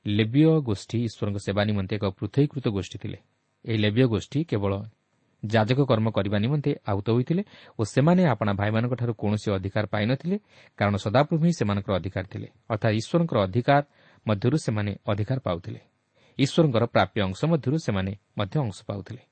ଲେବିୟ 0.06 0.44
ଗୋଷ୍ଠୀ 0.68 0.98
ଈଶ୍ୱରଙ୍କ 1.06 1.38
ସେବା 1.46 1.62
ନିମନ୍ତେ 1.68 1.94
ଏକ 1.98 2.04
ପୃଥକୀକୃତ 2.18 2.66
ଗୋଷ୍ଠୀ 2.76 2.96
ଥିଲେ। 3.02 3.18
ଏହି 3.64 3.78
ଲେବିୟ 3.84 4.04
ଗୋଷ୍ଠୀ 4.14 4.38
କେବଳ 4.50 4.72
ଯାଜକ 5.42 5.80
କର୍ମ 5.80 6.06
କରିବା 6.10 6.38
ନିମନ୍ତେ 6.38 6.70
ଆହୁତ 6.86 7.06
ହୋଇଥିଲେ 7.10 7.42
ଓ 7.78 7.82
ସେମାନେ 7.84 8.22
ଆପଣା 8.26 8.52
ଭାଇମାନଙ୍କଠାରୁ 8.52 9.12
କୌଣସି 9.14 9.48
ଅଧିକାର 9.50 9.84
ପାଇନଥିଲେ 9.86 10.36
କାରଣ 10.78 10.94
ସଦାପ୍ରଭୁ 10.96 11.42
ହିଁ 11.44 11.54
ସେମାନଙ୍କର 11.60 11.92
ଅଧିକାର 11.96 12.24
ଥିଲେ। 12.32 12.48
ଅର୍ଥାତ୍ 12.70 12.94
ଈଶ୍ୱରଙ୍କର 13.00 13.38
ଅଧିକାର 13.46 13.82
ମଧ୍ୟରୁ 14.26 14.56
ସେମାନେ 14.56 14.92
ଅଧିକାର 15.06 15.38
ପାଉଥିଲେ। 15.40 15.80
ଈଶ୍ୱରଙ୍କର 16.38 16.84
ପ୍ରାପ୍ୟ 16.86 17.18
ଅଂଶ 17.22 17.40
ମଧ୍ୟରୁ 17.44 17.76
ସେମାନେ 17.86 18.12
ମଧ୍ୟ 18.38 18.56
ଅଂଶ 18.60 18.78
ପାଉଥିଲେ। 18.86 19.22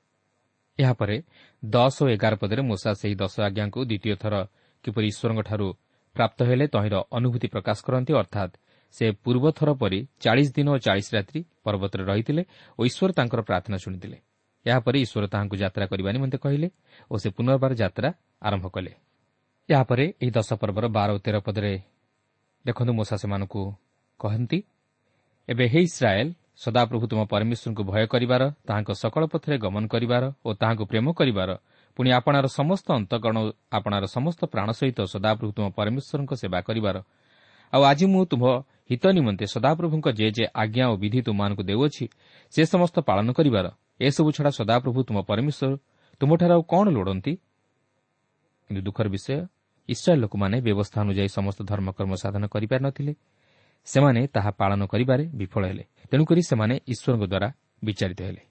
ଏହାପରେ 0.79 1.15
ଦଶ 1.63 1.95
ଓ 2.03 2.05
ଏଗାର 2.09 2.33
ପଦରେ 2.35 2.61
ମୂଷା 2.61 2.91
ସେହି 2.93 3.15
ଦଶ 3.15 3.35
ଆଜ୍ଞାଙ୍କୁ 3.47 3.79
ଦ୍ୱିତୀୟ 3.85 4.15
ଥର 4.15 4.33
କିପରି 4.83 5.07
ଈଶ୍ୱରଙ୍କଠାରୁ 5.07 5.67
ପ୍ରାପ୍ତ 6.15 6.39
ହେଲେ 6.43 6.65
ତହିଁର 6.67 6.95
ଅନୁଭୂତି 7.11 7.47
ପ୍ରକାଶ 7.47 7.77
କରନ୍ତି 7.85 8.13
ଅର୍ଥାତ୍ 8.13 8.53
ସେ 8.95 9.05
ପୂର୍ବଥର 9.23 9.69
ପରି 9.73 9.99
ଚାଳିଶ 10.19 10.49
ଦିନ 10.55 10.67
ଓ 10.69 10.77
ଚାଳିଶ 10.77 11.07
ରାତ୍ରି 11.15 11.39
ପର୍ବତରେ 11.63 12.03
ରହିଥିଲେ 12.03 12.43
ଓ 12.79 12.81
ଈଶ୍ୱର 12.89 13.09
ତାଙ୍କର 13.11 13.41
ପ୍ରାର୍ଥନା 13.41 13.77
ଶୁଣିଥିଲେ। 13.77 14.17
ଏହାପରେ 14.65 14.97
ଈଶ୍ୱର 15.05 15.25
ତାହାଙ୍କୁ 15.33 15.55
ଯାତ୍ରା 15.63 15.85
କରିବା 15.91 16.09
ନିମନ୍ତେ 16.15 16.37
କହିଲେ 16.37 16.67
ଓ 17.11 17.13
ସେ 17.21 17.29
ପୁନର୍ବାର 17.37 17.71
ଯାତ୍ରା 17.81 18.09
ଆରମ୍ଭ 18.41 18.65
କଲେ। 18.75 18.91
ଏହାପରେ 19.69 20.05
ଏହି 20.21 20.31
ଦଶ 20.31 20.49
ପର୍ବର 20.61 20.85
ବାର 20.89 21.09
ଓ 21.15 21.17
ତେର 21.25 21.37
ପଦରେ 21.45 21.73
ଦେଖନ୍ତୁ 22.65 22.91
ମୂଷା 22.93 23.15
ସେମାନଙ୍କୁ 23.21 23.61
କହନ୍ତି 24.19 24.59
ଏବେ 25.47 25.65
ହେ 25.73 25.79
ଇସ୍ରାଏଲ୍ 25.87 26.31
ସଦାପ୍ରଭୁ 26.63 27.05
ତୁମ 27.11 27.21
ପରମେଶ୍ୱରଙ୍କୁ 27.31 27.83
ଭୟ 27.91 28.03
କରିବାର 28.13 28.41
ତାହାଙ୍କ 28.67 28.89
ସକଳ 29.01 29.23
ପଥରେ 29.33 29.55
ଗମନ 29.63 29.83
କରିବାର 29.93 30.23
ଓ 30.45 30.49
ତାହାଙ୍କୁ 30.61 30.83
ପ୍ରେମ 30.91 31.07
କରିବାର 31.19 31.49
ପୁଣି 31.97 32.09
ଆପଣାର 32.19 32.45
ସମସ୍ତ 32.59 32.87
ଅନ୍ତଃକରଣ 32.99 33.37
ଆପଣାର 33.71 34.03
ସମସ୍ତ 34.15 34.41
ପ୍ରାଣ 34.53 34.69
ସହିତ 34.79 34.99
ସଦାପ୍ରଭୁ 35.13 35.51
ତୁମ 35.57 35.65
ପରମେଶ୍ୱରଙ୍କ 35.77 36.31
ସେବା 36.41 36.59
କରିବାର 36.67 36.97
ଆଉ 37.73 37.81
ଆଜି 37.91 38.05
ମୁଁ 38.13 38.23
ତୁମ 38.31 38.43
ହିତ 38.89 39.03
ନିମନ୍ତେ 39.17 39.45
ସଦାପ୍ରଭୁଙ୍କ 39.55 40.07
ଯେ 40.19 40.27
ଯେ 40.35 40.45
ଆଜ୍ଞା 40.53 40.85
ଓ 40.91 40.95
ବିଧି 41.01 41.19
ତୁମମାନଙ୍କୁ 41.21 41.63
ଦେଉଅଛି 41.69 42.05
ସେ 42.53 42.61
ସମସ୍ତ 42.73 42.95
ପାଳନ 43.09 43.27
କରିବାର 43.37 43.67
ଏସବୁ 43.99 44.29
ଛଡ଼ା 44.31 44.49
ସଦାପ୍ରଭୁ 44.49 44.99
ତୁମ 45.03 45.17
ପରମେଶ୍ୱର 45.29 45.71
ତୁମଠାରେ 46.21 46.53
ଆଉ 46.53 46.63
କ'ଣ 46.71 46.85
ଲୋଡ଼ନ୍ତି? 46.95 47.33
କିନ୍ତୁ 48.69 48.81
ଦୁଃଖର 48.81 49.07
ବିଷୟ 49.09 49.33
ଇସ୍ରାଏଲ୍ 49.89 50.21
ଲୋକମାନେ 50.21 50.57
ବ୍ୟବସ୍ଥା 50.61 50.97
ଅନୁଯାୟୀ 51.01 51.29
ସମସ୍ତ 51.37 51.59
ଧର୍ମକର୍ମ 51.71 52.13
ସାଧନ 52.23 52.43
କରିପାରି 52.53 52.81
ନଥିଲେ 52.85 53.13
ସେମାନେ 53.87 54.21
ତାହା 54.27 54.51
ପାଳନ 54.51 54.81
କରିବାରେ 54.85 55.23
ବିଫଳ 55.39 55.63
ହେଲେ। 55.65 55.83
ତେଣୁକରି 56.11 56.41
ସେମାନେ 56.41 56.75
ଈଶ୍ୱରଙ୍କ 56.93 57.23
ଦ୍ୱାରା 57.31 57.49
ବିଚାରିତ 57.83 58.19
ହେଲେ। 58.21 58.41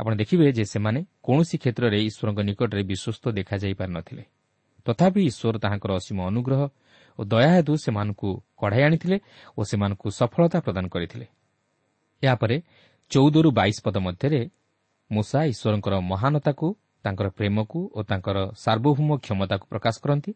ଆପଣ 0.00 0.12
ଦେଖିବେ 0.16 0.46
ଯେ 0.52 0.64
ସେମାନେ 0.64 1.00
କୌଣସି 1.26 1.56
କ୍ଷେତ୍ରରେ 1.62 1.98
ଈଶ୍ୱରଙ୍କ 2.08 2.40
ନିକଟରେ 2.48 2.82
ବିଶ୍ୱସ୍ତ 2.82 3.24
ଦେଖାଯାଇପାରି 3.38 3.92
ନ 3.92 3.98
ଥିଲେ। 4.00 4.24
ତଥାପି 4.86 5.20
ଈଶ୍ୱର 5.30 5.54
ତାହାଙ୍କର 5.58 5.90
ଅସୀମ 6.00 6.18
ଅନୁଗ୍ରହ 6.30 6.60
ଓ 7.18 7.20
ଦୟା 7.24 7.48
ହେତୁ 7.54 7.72
ସେମାନଙ୍କୁ 7.84 8.30
କଢ଼ାଇ 8.56 8.82
ଆଣିଥିଲେ 8.86 9.16
ଓ 9.58 9.60
ସେମାନଙ୍କୁ 9.70 10.06
ସଫଳତା 10.20 10.58
ପ୍ରଦାନ 10.60 10.84
କରିଥିଲେ। 10.88 11.26
ଏହାପରେ 12.22 12.56
ଚଉଦରୁ 13.10 13.48
ବାଇଶ 13.50 13.76
ପଦ 13.84 13.96
ମଧ୍ୟରେ 14.06 14.40
ମୂଷା 15.10 15.40
ଈଶ୍ୱରଙ୍କର 15.52 15.94
ମହାନତାକୁ 16.10 16.66
ତାଙ୍କର 17.04 17.26
ପ୍ରେମକୁ 17.28 17.80
ଓ 17.96 17.98
ତାଙ୍କର 18.02 18.38
ସାର୍ବଭୌମ 18.64 19.10
କ୍ଷମତାକୁ 19.24 19.64
ପ୍ରକାଶ 19.72 19.94
କରନ୍ତି। 20.04 20.32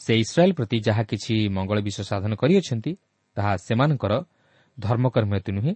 ସେ 0.00 0.12
ଇସ୍ରାଏଲ୍ 0.24 0.52
ପ୍ରତି 0.52 0.76
ଯାହା 0.86 1.02
କିଛି 1.10 1.34
ମଙ୍ଗଳ 1.56 1.78
ବିଷୟ 1.80 2.02
ସାଧନ 2.10 2.32
କରିଅଛନ୍ତି 2.42 2.92
ତାହା 3.36 3.52
ସେମାନଙ୍କର 3.66 4.12
ଧର୍ମକର୍ମ 4.78 5.30
ହେତୁ 5.34 5.50
ନୁହେଁ 5.52 5.72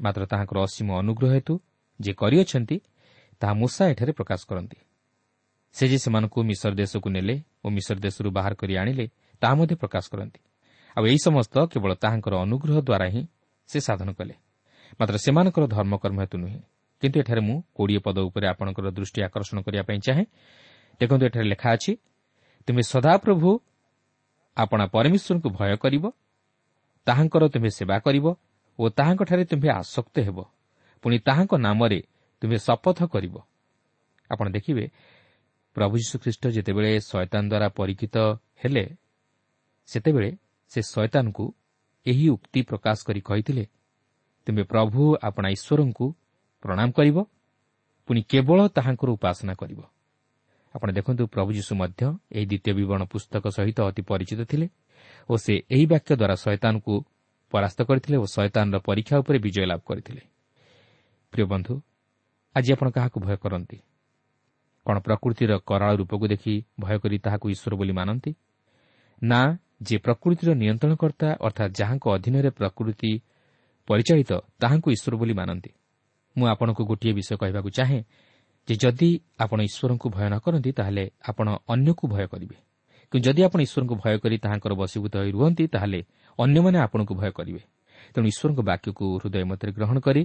ମାତ୍ର 0.00 0.22
ତାହାଙ୍କର 0.26 0.58
ଅସୀମ 0.58 0.88
ଅନୁଗ୍ରହ 1.00 1.30
ହେତୁ 1.36 1.54
ଯେ 2.00 2.12
କରିଅଛନ୍ତି 2.12 2.76
ତାହା 3.40 3.54
ମୂଷା 3.54 3.84
ଏଠାରେ 3.92 4.12
ପ୍ରକାଶ 4.12 4.40
କରନ୍ତି। 4.50 4.78
ସେ 5.74 5.84
ଯେ 5.88 5.98
ସେମାନଙ୍କୁ 5.98 6.38
ମିଶର 6.42 6.72
ଦେଶକୁ 6.74 7.08
ନେଲେ 7.10 7.34
ଓ 7.64 7.66
ମିଶର 7.70 7.96
ଦେଶରୁ 8.00 8.28
ବାହାର 8.30 8.52
କରି 8.54 8.74
ଆଣିଲେ 8.76 9.06
ତାହା 9.42 9.54
ମଧ୍ୟ 9.54 9.74
ପ୍ରକାଶ 9.82 10.04
କରନ୍ତି। 10.12 10.40
ଆଉ 10.96 11.04
ଏହି 11.06 11.18
ସମସ୍ତ 11.26 11.54
କେବଳ 11.72 11.90
ତାହାଙ୍କର 11.94 12.34
ଅନୁଗ୍ରହ 12.44 12.76
ଦ୍ୱାରା 12.80 13.06
ହିଁ 13.14 13.22
ସେ 13.68 13.78
ସାଧନ 13.80 14.08
କଲେ। 14.18 14.34
ମାତ୍ର 15.00 15.16
ସେମାନଙ୍କର 15.16 15.64
ଧର୍ମକର୍ମ 15.66 16.18
ହେତୁ 16.20 16.36
ନୁହେଁ। 16.38 16.60
କିନ୍ତୁ 17.02 17.16
ଏଠାରେ 17.22 17.42
ମୁଁ 17.48 17.56
କୋଡ଼ିଏ 17.76 18.00
ପଦ 18.06 18.16
ଉପରେ 18.28 18.46
ଆପଣଙ୍କର 18.52 18.86
ଦୃଷ୍ଟି 18.96 19.20
ଆକର୍ଷଣ 19.28 19.56
କରିବା 19.66 19.84
ପାଇଁ 19.88 19.98
ଚାହେଁ। 20.06 20.24
ଦେଖନ୍ତୁ 21.00 21.24
ଏଠାରେ 21.28 21.46
ଲେଖା 21.52 21.68
ଅଛି 21.76 21.92
ତୁମେ 22.68 22.82
ସଦାପ୍ରଭୁ 22.92 23.50
ଆପଣା 24.56 24.84
ପରମେଶ୍ୱରଙ୍କୁ 24.94 25.48
ଭୟ 25.58 25.72
କରିବ 25.84 26.04
ତାହାଙ୍କର 27.06 27.42
ତୁମେ 27.54 27.70
ସେବା 27.78 27.96
କରିବ 28.06 28.26
ଓ 28.78 28.84
ତାହାଙ୍କଠାରେ 28.98 29.44
ତୁମ୍ଭେ 29.50 29.68
ଆସକ୍ତ 29.80 30.16
ହେବ। 30.26 30.38
ପୁଣି 31.04 31.16
ତାହାଙ୍କ 31.28 31.52
ନାମରେ 31.66 32.00
ତୁମେ 32.42 32.56
ଶପଥ 32.66 32.98
କରିବ। 33.14 33.34
ଆପଣ 34.30 34.46
ଦେଖିବେ 34.56 34.84
ପ୍ରଭୁ 35.76 35.94
ଯୀଶୁଖ୍ରୀଷ୍ଟ 36.02 36.44
ଯେତେବେଳେ 36.56 36.90
ଶୟତାନ 37.08 37.42
ଦ୍ୱାରା 37.52 37.68
ପରୀକ୍ଷିତ 37.78 38.16
ହେଲେ 38.60 38.84
ସେତେବେଳେ 39.88 40.30
ସେ 40.72 40.80
ଶୟତାନଙ୍କୁ 40.92 41.44
ଏହି 42.06 42.26
ଉକ୍ତି 42.28 42.60
ପ୍ରକାଶ 42.70 42.98
କରି 43.08 43.20
କହିଥିଲେ 43.28 43.64
ତୁମେ 44.46 44.62
ପ୍ରଭୁ 44.72 45.00
ଆପଣା 45.28 45.48
ଈଶ୍ୱରଙ୍କୁ 45.56 46.06
ପ୍ରଣାମ 46.66 46.88
କରିବ 46.98 47.16
ପୁଣି 48.08 48.20
କେବଳ 48.30 48.58
ତାହାଙ୍କର 48.76 49.08
ଉପାସନା 49.16 49.54
କରିବ। 49.54 49.80
ଆପଣ 50.74 50.88
ଦେଖନ୍ତୁ 50.98 51.22
ପ୍ରଭୁ 51.34 51.50
ଯୀଶୁ 51.58 51.72
ମଧ୍ୟ 51.82 52.02
ଏହି 52.36 52.46
ଦ୍ୱିତୀୟ 52.50 52.72
ବିବରଣ 52.78 53.02
ପୁସ୍ତକ 53.12 53.44
ସହିତ 53.56 53.78
ଅତି 53.88 54.02
ପରିଚିତ 54.10 54.40
ଥିଲେ 54.50 54.66
ଓ 55.28 55.34
ସେ 55.36 55.54
ଏହି 55.74 55.86
ବାକ୍ୟ 55.92 56.10
ଦ୍ୱାରା 56.20 56.36
ଶୟତାନଙ୍କୁ 56.44 56.94
ପରାସ୍ତ 57.52 57.78
କରିଥିଲେ 57.88 58.16
ଓ 58.16 58.26
ଶୟତାନର 58.34 58.76
ପରୀକ୍ଷା 58.88 59.14
ଉପରେ 59.22 59.38
ବିଜୟ 59.38 59.64
ଲାଭ 59.66 59.80
କରିଥିଲେ। 59.86 60.22
ପ୍ରିୟ 61.32 61.44
ବନ୍ଧୁ 61.46 61.74
ଆଜି 62.56 62.70
ଆପଣ 62.72 62.88
କାହାକୁ 62.90 63.16
ଭୟ 63.20 63.36
କରନ୍ତି? 63.36 63.78
କ'ଣ 64.86 64.96
ପ୍ରକୃତିର 64.98 65.52
କରାଳ 65.68 65.90
ରୂପକୁ 65.96 66.24
ଦେଖି 66.28 66.54
ଭୟ 66.80 66.96
କରି 67.02 67.16
ତାହାକୁ 67.18 67.46
ଈଶ୍ୱର 67.54 67.72
ବୋଲି 67.74 67.92
ମାନନ୍ତି? 67.92 68.32
ନା 69.22 69.40
ଯେ 69.82 69.96
ପ୍ରକୃତିର 69.98 70.48
ନିୟନ୍ତ୍ରଣକର୍ତ୍ତା 70.54 71.28
ଅର୍ଥାତ୍ 71.46 71.72
ଯାହାଙ୍କ 71.78 72.04
ଅଧୀନରେ 72.16 72.50
ପ୍ରକୃତି 72.50 73.12
ପରିଚାଳିତ 73.88 74.32
ତାହାଙ୍କୁ 74.60 74.88
ଈଶ୍ୱର 74.90 75.14
ବୋଲି 75.16 75.34
ମାନନ୍ତି। 75.34 75.70
ମୁଁ 76.36 76.46
ଆପଣଙ୍କୁ 76.52 76.82
ଗୋଟିଏ 76.90 77.12
ବିଷୟ 77.18 77.34
କହିବାକୁ 77.42 77.68
ଚାହେଁ 77.78 78.00
ଯେ 78.68 78.74
ଯଦି 78.82 79.10
ଆପଣ 79.38 79.58
ଈଶ୍ୱରଙ୍କୁ 79.68 80.06
ଭୟ 80.16 80.26
ନ 80.30 80.34
କରନ୍ତି 80.44 80.70
ତାହେଲେ 80.78 81.04
ଆପଣ 81.30 81.46
ଅନ୍ୟକୁ 81.72 82.04
ଭୟ 82.14 82.26
କରିବେ। 82.32 82.56
କିନ୍ତୁ 83.12 83.24
ଯଦି 83.26 83.40
ଆପଣ 83.46 83.58
ଈଶ୍ୱରଙ୍କୁ 83.66 83.94
ଭୟ 84.02 84.14
କରି 84.22 84.36
ତାହାଙ୍କର 84.44 84.72
ବଶୀଭୂତ 84.82 85.14
ହୋଇ 85.22 85.30
ରୁହନ୍ତି 85.36 85.64
ତାହେଲେ 85.74 86.00
ଅନ୍ୟମାନେ 86.38 86.78
ଆପଣଙ୍କୁ 86.86 87.14
ଭୟ 87.20 87.30
କରିବେ। 87.38 87.62
ତେଣୁ 88.14 88.26
ଈଶ୍ୱରଙ୍କ 88.32 88.60
ବାକ୍ୟକୁ 88.70 89.04
ହୃଦୟ 89.20 89.44
ମଧ୍ୟରେ 89.50 89.70
ଗ୍ରହଣ 89.78 89.96
କରି 90.06 90.22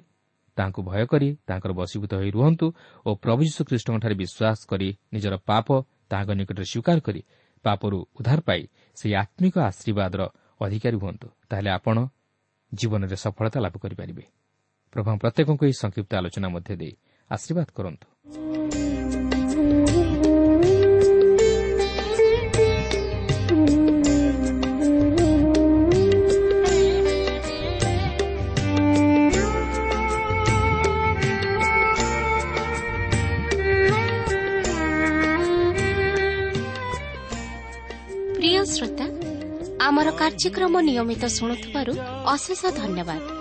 ତାହାଙ୍କୁ 0.58 0.82
ଭୟ 0.89 1.04
କରି 1.12 1.28
ତାଙ୍କର 1.47 1.71
ବଶୀଭୂତ 1.80 2.12
ହୋଇ 2.19 2.30
ରୁହନ୍ତୁ 2.38 2.65
ଓ 3.06 3.10
ପ୍ରଭୁ 3.24 3.41
ଯୀଶୁଖ୍ରୀଷ୍ଟଙ୍କଠାରେ 3.47 4.15
ବିଶ୍ୱାସ 4.21 4.60
କରି 4.71 4.88
ନିଜର 5.13 5.34
ପାପ 5.50 5.67
ତାହାଙ୍କ 6.12 6.32
ନିକଟରେ 6.39 6.65
ସ୍ୱୀକାର 6.71 6.97
କରି 7.08 7.21
ପାପରୁ 7.65 7.97
ଉଦ୍ଧାର 8.17 8.39
ପାଇ 8.47 8.62
ସେହି 8.97 9.13
ଆତ୍ମିକ 9.24 9.56
ଆଶୀର୍ବାଦର 9.69 10.21
ଅଧିକାରୀ 10.62 10.97
ହୁଅନ୍ତୁ 11.04 11.28
ତାହେଲେ 11.50 11.69
ଆପଣ 11.78 11.97
ଜୀବନରେ 12.71 13.15
ସଫଳତା 13.15 13.58
ଲାଭ 13.62 13.76
କରିପାରିବେ। 13.84 14.24
ପ୍ରଭୁ 14.94 15.12
ପ୍ରତ୍ୟେକଙ୍କୁ 15.18 15.64
ଏହି 15.66 15.76
ସଂକ୍ଷିପ୍ତ 15.84 16.12
ଆଲୋଚନା 16.16 16.48
ମଧ୍ୟ 16.50 16.74
ଦେଇ 16.76 16.94
ଆଶୀର୍ବାଦ 17.32 17.68
କରନ୍ତୁ। 17.76 18.08
ଆମର 39.82 40.08
କାର୍ଯ୍ୟକ୍ରମ 40.12 40.74
ନିୟମିତ 40.82 41.24
ଶୁଣୁଥିବାରୁ 41.26 41.94
ଅଶେଷ 42.34 42.62
ଧନ୍ୟବାଦ। 42.76 43.41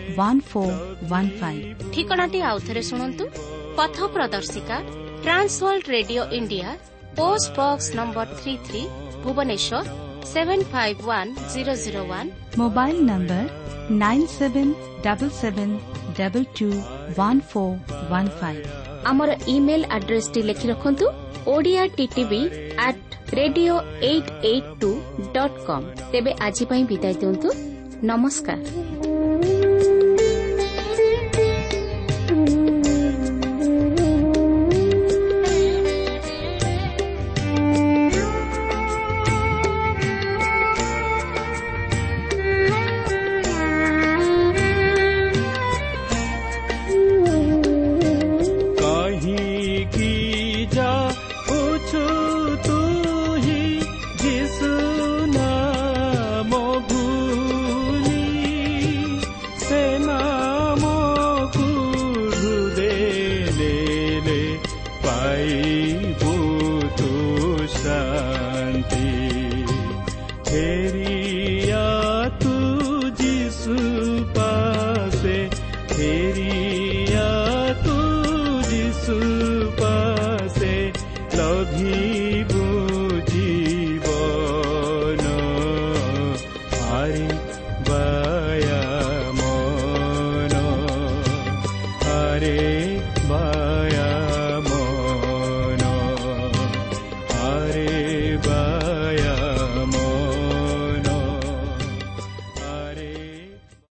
ठिकनाटि 1.93 2.41
आउनु 2.41 3.25
पथ 3.77 3.99
प्रदर्शिका 4.13 4.79
Trans 5.23 5.61
World 5.63 5.87
Radio 5.89 6.23
India 6.33 6.75
post 7.17 7.51
box 7.53 7.91
number 7.95 8.35
three 8.35 8.57
three 8.67 8.81
Bhubaneswar 9.23 9.89
seven 10.25 10.63
five 10.71 11.01
one 11.05 11.33
zero 11.53 11.75
zero 11.83 12.03
one 12.07 12.31
mobile 12.57 13.01
number 13.05 13.89
nine 13.93 14.25
seven 14.29 14.75
double 15.05 15.29
seven 15.37 15.79
double 16.19 16.45
two 16.59 16.69
one 17.17 17.39
four 17.51 18.07
one 18.11 18.27
five 18.41 18.63
আমার 19.09 19.29
ইমেল 19.47 19.83
আড্রেস 19.95 20.25
টি 20.33 20.41
লিখে 20.49 20.67
রাখুন 20.71 20.93
ওড়িয়া 21.47 21.83
টিটিভি 21.97 22.41
আট 22.87 22.99
radio 23.39 23.73
eight 24.09 24.27
eight 24.51 24.65
two 24.81 24.91
dot 25.35 25.53
com 25.67 25.83
তেবে 26.11 26.31
আজ 26.47 26.57
বিদায় 26.89 27.15
দিন 27.21 27.33
নমস্কার 28.11 28.57